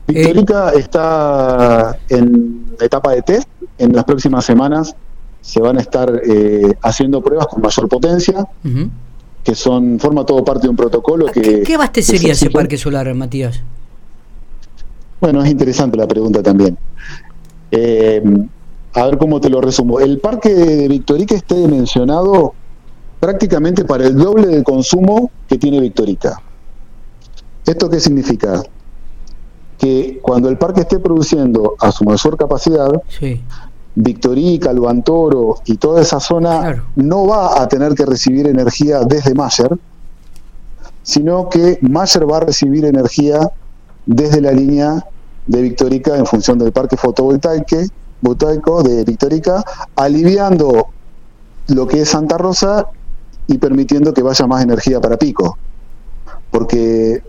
Victorica 0.07 0.72
está 0.72 1.98
en 2.10 2.65
etapa 2.79 3.12
de 3.12 3.22
test. 3.22 3.48
En 3.77 3.93
las 3.93 4.03
próximas 4.03 4.45
semanas 4.45 4.95
se 5.41 5.60
van 5.60 5.77
a 5.77 5.81
estar 5.81 6.22
eh, 6.25 6.74
haciendo 6.81 7.22
pruebas 7.22 7.48
con 7.48 7.62
mayor 7.62 7.88
potencia, 7.88 8.48
que 9.43 9.55
son 9.55 10.00
forma 10.00 10.25
todo 10.25 10.43
parte 10.43 10.63
de 10.63 10.69
un 10.69 10.75
protocolo 10.75 11.25
que... 11.27 11.63
¿Qué 11.63 11.75
abastecería 11.75 12.33
ese 12.33 12.50
parque 12.50 12.77
solar, 12.77 13.13
Matías? 13.13 13.62
Bueno, 15.19 15.43
es 15.43 15.51
interesante 15.51 15.98
la 15.98 16.07
pregunta 16.07 16.41
también. 16.41 16.77
Eh, 17.72 18.22
a 18.93 19.05
ver 19.05 19.17
cómo 19.17 19.41
te 19.41 19.50
lo 19.50 19.60
resumo. 19.60 20.00
El 20.00 20.19
parque 20.19 20.53
de 20.53 20.88
Victorica 20.88 21.36
está 21.36 21.55
dimensionado 21.55 22.53
prácticamente 23.23 23.85
para 23.85 24.05
el 24.05 24.17
doble 24.17 24.47
de 24.47 24.61
consumo 24.65 25.31
que 25.47 25.57
tiene 25.57 25.79
Victorica. 25.79 26.41
¿Esto 27.65 27.89
qué 27.89 28.01
significa? 28.01 28.61
Que 29.77 30.19
cuando 30.21 30.49
el 30.49 30.57
parque 30.57 30.81
esté 30.81 30.99
produciendo 30.99 31.75
a 31.79 31.93
su 31.93 32.03
mayor 32.03 32.35
capacidad, 32.35 32.91
Victorica, 33.95 34.73
Luantoro 34.73 35.55
y 35.63 35.77
toda 35.77 36.01
esa 36.01 36.19
zona 36.19 36.83
no 36.97 37.25
va 37.25 37.61
a 37.61 37.67
tener 37.69 37.95
que 37.95 38.05
recibir 38.05 38.45
energía 38.45 38.99
desde 39.05 39.33
Mayer, 39.33 39.71
sino 41.01 41.47
que 41.47 41.79
Mayer 41.79 42.29
va 42.29 42.37
a 42.37 42.41
recibir 42.41 42.83
energía 42.83 43.39
desde 44.05 44.41
la 44.41 44.51
línea 44.51 45.01
de 45.47 45.62
Victorica 45.62 46.17
en 46.17 46.25
función 46.25 46.59
del 46.59 46.73
parque 46.73 46.97
fotovoltaico 46.97 48.83
de 48.83 49.05
Victorica, 49.05 49.63
aliviando 49.95 50.89
lo 51.67 51.88
que 51.88 52.01
es 52.01 52.09
Santa 52.09 52.38
Rosa 52.38 52.86
y 53.47 53.58
permitiendo 53.58 54.13
que 54.13 54.21
vaya 54.21 54.47
más 54.47 54.63
energía 54.63 54.99
para 55.01 55.17
Pico, 55.17 55.58
porque 56.51 57.23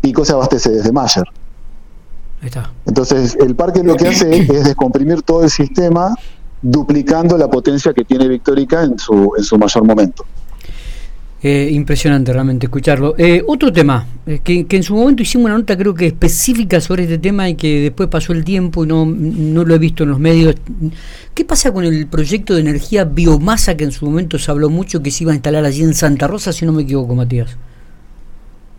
Pico 0.00 0.24
se 0.24 0.32
abastece 0.32 0.70
desde 0.70 0.92
Mayer. 0.92 1.24
Entonces, 2.86 3.36
el 3.40 3.54
parque 3.54 3.82
lo 3.82 3.96
que 3.96 4.08
hace 4.08 4.36
es 4.36 4.64
descomprimir 4.64 5.22
todo 5.22 5.44
el 5.44 5.50
sistema, 5.50 6.14
duplicando 6.60 7.38
la 7.38 7.48
potencia 7.48 7.92
que 7.94 8.04
tiene 8.04 8.28
Victorica 8.28 8.82
en 8.82 8.98
su, 8.98 9.32
en 9.36 9.44
su 9.44 9.58
mayor 9.58 9.84
momento. 9.84 10.24
Eh, 11.46 11.68
impresionante 11.72 12.32
realmente 12.32 12.64
escucharlo. 12.64 13.14
Eh, 13.18 13.44
otro 13.46 13.70
tema, 13.70 14.06
eh, 14.24 14.40
que, 14.42 14.66
en 14.66 14.82
su 14.82 14.94
momento 14.96 15.22
hicimos 15.22 15.44
una 15.44 15.58
nota 15.58 15.76
creo 15.76 15.92
que 15.92 16.06
específica 16.06 16.80
sobre 16.80 17.02
este 17.02 17.18
tema 17.18 17.50
y 17.50 17.54
que 17.54 17.82
después 17.82 18.08
pasó 18.08 18.32
el 18.32 18.44
tiempo 18.44 18.82
y 18.82 18.86
no, 18.86 19.04
no 19.04 19.62
lo 19.62 19.74
he 19.74 19.78
visto 19.78 20.04
en 20.04 20.08
los 20.08 20.18
medios. 20.18 20.54
¿Qué 21.34 21.44
pasa 21.44 21.70
con 21.70 21.84
el 21.84 22.06
proyecto 22.06 22.54
de 22.54 22.62
energía 22.62 23.04
biomasa 23.04 23.76
que 23.76 23.84
en 23.84 23.92
su 23.92 24.06
momento 24.06 24.38
se 24.38 24.50
habló 24.50 24.70
mucho 24.70 25.02
que 25.02 25.10
se 25.10 25.24
iba 25.24 25.32
a 25.32 25.34
instalar 25.34 25.66
allí 25.66 25.82
en 25.82 25.92
Santa 25.92 26.26
Rosa, 26.28 26.50
si 26.50 26.64
no 26.64 26.72
me 26.72 26.84
equivoco, 26.84 27.14
Matías? 27.14 27.58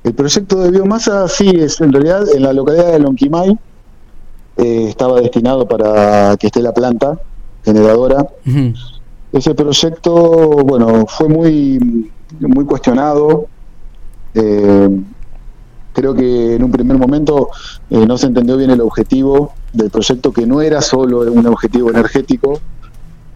El 0.04 0.16
proyecto 0.16 0.64
de 0.64 0.72
biomasa 0.72 1.28
sí, 1.28 1.48
es 1.48 1.80
en 1.82 1.94
realidad 1.94 2.24
en 2.34 2.42
la 2.42 2.52
localidad 2.52 2.94
de 2.94 3.00
Lonquimay, 3.00 3.60
estaba 4.58 5.22
destinado 5.22 5.68
para 5.68 6.36
que 6.38 6.48
esté 6.48 6.64
la 6.64 6.74
planta 6.74 7.20
generadora. 7.64 8.26
Ese 9.32 9.54
proyecto, 9.54 10.64
bueno, 10.64 11.06
fue 11.06 11.30
muy 11.30 12.10
muy 12.40 12.66
cuestionado. 12.66 13.48
Eh, 14.34 14.90
creo 15.94 16.14
que 16.14 16.56
en 16.56 16.64
un 16.64 16.72
primer 16.72 16.98
momento 16.98 17.50
eh, 17.90 18.06
no 18.06 18.18
se 18.18 18.28
entendió 18.28 18.58
bien 18.58 18.70
el 18.70 18.82
objetivo 18.82 19.54
del 19.72 19.90
proyecto, 19.90 20.32
que 20.32 20.46
no 20.46 20.62
era 20.62 20.82
solo 20.82 21.22
un 21.32 21.46
objetivo 21.48 21.90
energético, 21.90 22.60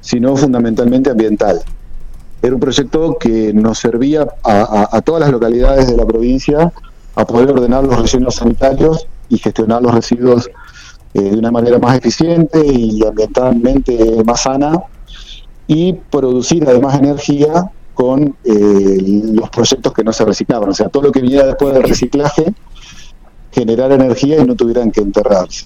sino 0.01 0.35
fundamentalmente 0.35 1.09
ambiental. 1.09 1.61
Era 2.41 2.53
un 2.53 2.59
proyecto 2.59 3.17
que 3.19 3.53
nos 3.53 3.79
servía 3.79 4.27
a, 4.43 5.01
todas 5.01 5.21
las 5.21 5.31
localidades 5.31 5.87
de 5.87 5.97
la 5.97 6.05
provincia 6.05 6.71
a 7.15 7.25
poder 7.25 7.51
ordenar 7.51 7.83
los 7.83 7.99
rellenos 7.99 8.35
sanitarios 8.35 9.07
y 9.27 9.37
gestionar 9.37 9.81
los 9.81 9.93
residuos 9.93 10.49
eh, 11.13 11.21
de 11.21 11.37
una 11.37 11.51
manera 11.51 11.79
más 11.79 11.97
eficiente 11.97 12.65
y 12.65 13.05
ambientalmente 13.05 14.23
más 14.25 14.43
sana 14.43 14.79
y 15.67 15.93
producir 15.93 16.63
además 16.67 16.97
energía 16.97 17.69
con 17.99 18.33
eh, 18.45 18.97
los 19.33 19.49
proyectos 19.49 19.91
que 19.91 20.05
no 20.05 20.13
se 20.13 20.23
reciclaban. 20.23 20.69
O 20.69 20.73
sea, 20.73 20.87
todo 20.87 21.03
lo 21.03 21.11
que 21.11 21.19
viniera 21.19 21.47
después 21.47 21.73
del 21.73 21.83
reciclaje, 21.83 22.53
generar 23.51 23.91
energía 23.91 24.41
y 24.41 24.45
no 24.45 24.55
tuvieran 24.55 24.89
que 24.89 25.01
enterrarse. 25.01 25.65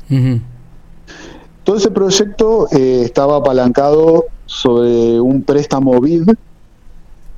Todo 1.63 1.75
ese 1.77 1.91
proyecto 1.91 2.67
eh, 2.71 3.03
estaba 3.05 3.37
apalancado 3.37 4.25
sobre 4.47 5.21
un 5.21 5.43
préstamo 5.43 6.01
BID 6.01 6.31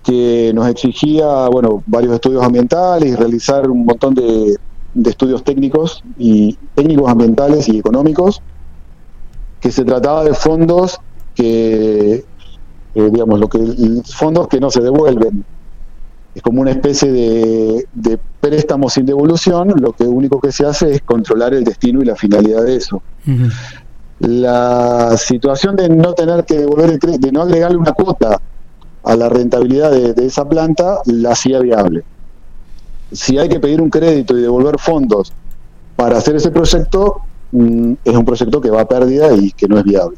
que 0.01 0.53
nos 0.55 0.69
exigía, 0.69 1.49
bueno, 1.49 1.83
varios 1.85 2.13
estudios 2.13 2.41
ambientales 2.41 3.11
y 3.11 3.15
realizar 3.17 3.69
un 3.69 3.83
montón 3.83 4.15
de, 4.15 4.55
de 4.93 5.09
estudios 5.09 5.43
técnicos 5.43 6.05
y 6.17 6.57
técnicos 6.73 7.11
ambientales 7.11 7.67
y 7.67 7.79
económicos, 7.79 8.41
que 9.59 9.73
se 9.73 9.83
trataba 9.83 10.23
de 10.23 10.33
fondos 10.33 11.01
que 11.33 12.23
eh, 12.95 13.09
digamos, 13.11 13.39
lo 13.39 13.49
que 13.49 13.59
fondos 14.05 14.47
que 14.47 14.59
no 14.59 14.71
se 14.71 14.81
devuelven. 14.81 15.43
Es 16.33 16.41
como 16.41 16.61
una 16.61 16.71
especie 16.71 17.11
de, 17.11 17.87
de 17.93 18.19
préstamo 18.41 18.89
sin 18.89 19.05
devolución, 19.05 19.73
lo 19.77 19.93
que 19.93 20.03
único 20.03 20.39
que 20.39 20.51
se 20.51 20.65
hace 20.65 20.91
es 20.91 21.01
controlar 21.01 21.53
el 21.53 21.63
destino 21.63 22.01
y 22.01 22.05
la 22.05 22.15
finalidad 22.15 22.63
de 22.63 22.75
eso. 22.75 23.01
La 24.19 25.15
situación 25.17 25.75
de 25.75 25.89
no 25.89 26.13
tener 26.13 26.45
que 26.45 26.59
devolver 26.59 26.91
el 26.91 26.99
crédito, 26.99 27.27
de 27.27 27.31
no 27.31 27.41
agregarle 27.41 27.77
una 27.77 27.91
cuota 27.93 28.39
a 29.03 29.15
la 29.15 29.29
rentabilidad 29.29 29.91
de, 29.91 30.25
esa 30.25 30.47
planta, 30.47 30.99
la 31.05 31.31
hacía 31.31 31.59
viable. 31.59 32.03
Si 33.11 33.37
hay 33.37 33.47
que 33.47 33.59
pedir 33.59 33.81
un 33.81 33.89
crédito 33.89 34.37
y 34.37 34.41
devolver 34.41 34.79
fondos 34.79 35.31
para 35.95 36.17
hacer 36.17 36.35
ese 36.35 36.51
proyecto, 36.51 37.21
mm, 37.51 37.93
es 38.03 38.15
un 38.15 38.25
proyecto 38.25 38.59
que 38.59 38.69
va 38.69 38.81
a 38.81 38.87
pérdida 38.87 39.31
y 39.33 39.51
que 39.51 39.67
no 39.67 39.77
es 39.77 39.83
viable. 39.83 40.17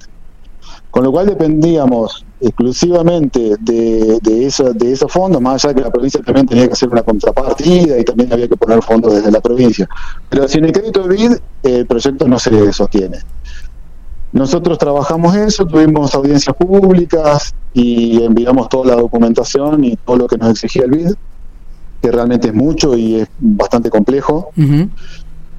Con 0.91 1.04
lo 1.04 1.12
cual 1.12 1.28
dependíamos 1.28 2.26
exclusivamente 2.39 3.56
de, 3.60 4.19
de, 4.21 4.73
de 4.76 4.91
esos 4.91 5.12
fondos, 5.12 5.41
más 5.41 5.63
allá 5.63 5.73
de 5.73 5.82
que 5.82 5.86
la 5.86 5.91
provincia 5.91 6.21
también 6.21 6.45
tenía 6.45 6.67
que 6.67 6.73
hacer 6.73 6.89
una 6.89 7.04
contrapartida 7.04 7.97
y 7.97 8.04
también 8.04 8.32
había 8.32 8.47
que 8.47 8.56
poner 8.56 8.82
fondos 8.82 9.15
desde 9.15 9.32
la 9.32 9.41
provincia. 9.41 9.88
Pero 10.30 10.47
sin 10.47 10.65
el 10.65 10.71
crédito 10.71 11.04
de 11.04 11.15
BID, 11.15 11.32
el 11.63 11.86
proyecto 11.86 12.28
no 12.28 12.39
se 12.39 12.71
sostiene. 12.73 13.17
Nosotros 14.32 14.78
trabajamos 14.78 15.36
eso, 15.36 15.65
tuvimos 15.65 16.13
audiencias 16.13 16.56
públicas 16.56 17.56
y 17.73 18.21
enviamos 18.23 18.69
toda 18.69 18.95
la 18.95 19.02
documentación 19.02 19.84
y 19.84 19.95
todo 19.95 20.17
lo 20.17 20.28
que 20.28 20.38
nos 20.38 20.52
exigía 20.52 20.84
el 20.84 20.91
BID, 20.91 21.13
que 22.02 22.12
realmente 22.12 22.50
es 22.50 22.54
mucho 22.54 22.95
y 22.95 23.15
es 23.15 23.30
bastante 23.39 23.89
complejo. 23.89 24.52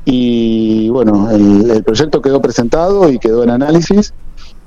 Y 0.04 0.88
bueno, 0.90 1.30
el 1.30 1.82
proyecto 1.82 2.22
quedó 2.22 2.40
presentado 2.40 3.10
y 3.10 3.18
quedó 3.18 3.42
en 3.42 3.50
análisis 3.50 4.14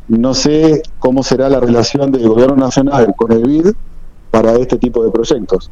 no 0.07 0.33
sé 0.33 0.81
cómo 0.99 1.23
será 1.23 1.49
la 1.49 1.59
relación 1.59 2.11
del 2.11 2.27
gobierno 2.27 2.55
nacional 2.55 3.13
con 3.15 3.31
el 3.31 3.43
BID 3.43 3.71
para 4.29 4.53
este 4.55 4.77
tipo 4.77 5.03
de 5.03 5.11
proyectos. 5.11 5.69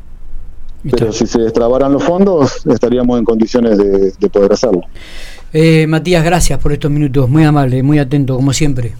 Pero 0.89 1.11
si 1.11 1.27
se 1.27 1.41
destrabaran 1.41 1.91
los 1.91 2.03
fondos, 2.03 2.65
estaríamos 2.65 3.19
en 3.19 3.25
condiciones 3.25 3.77
de, 3.77 4.29
poder 4.29 4.53
hacerlo. 4.53 4.81
Eh, 5.51 5.87
Matías, 5.87 6.23
gracias 6.23 6.59
por 6.59 6.71
estos 6.71 6.89
minutos, 6.89 7.29
muy 7.29 7.43
amable, 7.43 7.83
muy 7.83 7.99
atento, 7.99 8.35
como 8.35 8.53
siempre. 8.53 8.93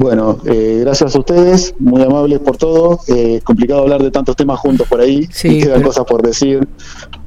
Bueno, 0.00 0.38
eh, 0.44 0.78
gracias 0.82 1.16
a 1.16 1.18
ustedes, 1.18 1.74
muy 1.80 2.00
amables 2.04 2.38
por 2.38 2.56
todo. 2.56 3.00
Eh, 3.08 3.38
es 3.38 3.42
complicado 3.42 3.80
hablar 3.80 4.00
de 4.00 4.12
tantos 4.12 4.36
temas 4.36 4.60
juntos 4.60 4.86
por 4.86 5.00
ahí, 5.00 5.26
sí, 5.32 5.60
quedan 5.60 5.82
cosas 5.82 6.04
por 6.04 6.22
decir, 6.22 6.68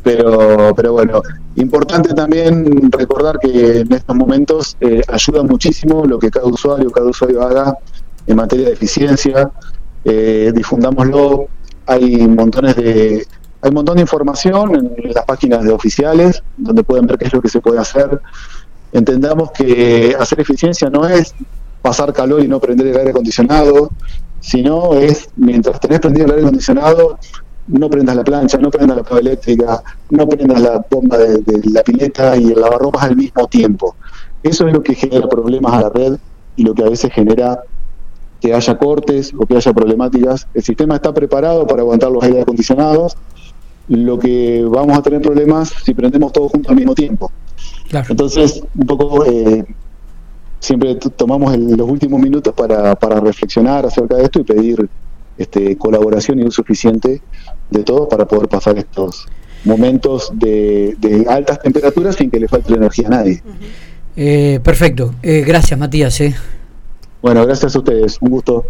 pero, 0.03 0.73
pero 0.73 0.93
bueno, 0.93 1.21
importante 1.57 2.13
también 2.13 2.89
recordar 2.89 3.39
que 3.39 3.79
en 3.79 3.91
estos 3.91 4.15
momentos 4.15 4.77
ayuda 5.09 5.43
muchísimo 5.43 6.05
lo 6.05 6.17
que 6.17 6.31
cada 6.31 6.45
usuario, 6.45 6.89
cada 6.91 7.07
usuario 7.07 7.41
haga 7.41 7.75
en 8.25 8.37
materia 8.37 8.67
de 8.67 8.73
eficiencia, 8.73 9.51
difundámoslo, 10.05 11.47
hay 11.87 12.25
montones 12.25 12.77
de 12.77 13.27
hay 13.63 13.67
un 13.67 13.75
montón 13.75 13.97
de 13.97 14.03
información 14.03 14.75
en 14.75 15.13
las 15.13 15.25
páginas 15.25 15.65
de 15.65 15.73
oficiales 15.73 16.41
donde 16.55 16.85
pueden 16.85 17.05
ver 17.05 17.17
qué 17.17 17.25
es 17.25 17.33
lo 17.33 17.41
que 17.41 17.49
se 17.49 17.59
puede 17.59 17.79
hacer. 17.79 18.21
Entendamos 18.93 19.51
que 19.51 20.15
hacer 20.17 20.39
eficiencia 20.39 20.89
no 20.89 21.07
es 21.07 21.35
pasar 21.81 22.13
calor 22.13 22.43
y 22.43 22.47
no 22.47 22.59
prender 22.59 22.87
el 22.87 22.97
aire 22.97 23.11
acondicionado, 23.11 23.89
sino 24.39 24.93
es 24.93 25.29
mientras 25.35 25.79
tenés 25.79 25.99
prendido 25.99 26.25
el 26.25 26.31
aire 26.31 26.43
acondicionado, 26.43 27.17
no 27.67 27.89
prendas 27.89 28.15
la 28.15 28.23
plancha, 28.23 28.57
no 28.57 28.69
prendas 28.69 28.97
la 28.97 29.03
pava 29.03 29.19
eléctrica, 29.19 29.83
no 30.09 30.27
prendas 30.27 30.61
la 30.61 30.85
bomba 30.89 31.17
de, 31.17 31.41
la 31.71 31.83
pileta 31.83 32.35
y 32.37 32.51
el 32.51 32.59
lavarropas 32.59 33.03
al 33.03 33.15
mismo 33.15 33.47
tiempo. 33.47 33.95
Eso 34.43 34.67
es 34.67 34.73
lo 34.73 34.81
que 34.81 34.95
genera 34.95 35.27
problemas 35.27 35.73
a 35.73 35.81
la 35.81 35.89
red 35.89 36.17
y 36.55 36.63
lo 36.63 36.73
que 36.73 36.83
a 36.83 36.89
veces 36.89 37.11
genera 37.13 37.61
que 38.39 38.53
haya 38.53 38.77
cortes 38.77 39.31
o 39.37 39.45
que 39.45 39.55
haya 39.55 39.71
problemáticas. 39.71 40.47
El 40.53 40.63
sistema 40.63 40.95
está 40.95 41.13
preparado 41.13 41.67
para 41.67 41.81
aguantar 41.81 42.11
los 42.11 42.23
aire 42.23 42.41
acondicionados, 42.41 43.15
lo 43.87 44.17
que 44.17 44.65
vamos 44.67 44.97
a 44.97 45.01
tener 45.01 45.21
problemas 45.21 45.71
si 45.83 45.93
prendemos 45.93 46.33
todos 46.33 46.51
juntos 46.51 46.69
al 46.71 46.75
mismo 46.75 46.95
tiempo. 46.95 47.31
Entonces, 48.09 48.63
un 48.75 48.87
poco 48.87 49.25
eh, 49.25 49.65
siempre 50.61 50.95
tomamos 50.95 51.57
los 51.57 51.89
últimos 51.89 52.21
minutos 52.21 52.53
para, 52.53 52.95
para 52.95 53.19
reflexionar 53.19 53.85
acerca 53.85 54.15
de 54.15 54.23
esto 54.23 54.39
y 54.39 54.43
pedir 54.43 54.89
este, 55.37 55.75
colaboración 55.75 56.39
y 56.39 56.43
un 56.43 56.51
suficiente 56.51 57.19
de 57.69 57.83
todos 57.83 58.07
para 58.07 58.25
poder 58.25 58.47
pasar 58.47 58.77
estos 58.77 59.27
momentos 59.63 60.31
de, 60.33 61.25
altas 61.27 61.59
temperaturas 61.61 62.15
sin 62.15 62.29
que 62.29 62.39
le 62.39 62.47
falte 62.47 62.71
la 62.71 62.77
energía 62.77 63.07
a 63.07 63.09
nadie. 63.09 63.41
Eh, 64.15 64.59
perfecto, 64.63 65.15
eh, 65.23 65.43
gracias 65.45 65.79
Matías. 65.79 66.21
Bueno, 67.21 67.45
gracias 67.45 67.75
a 67.75 67.79
ustedes, 67.79 68.17
un 68.21 68.29
gusto. 68.29 68.65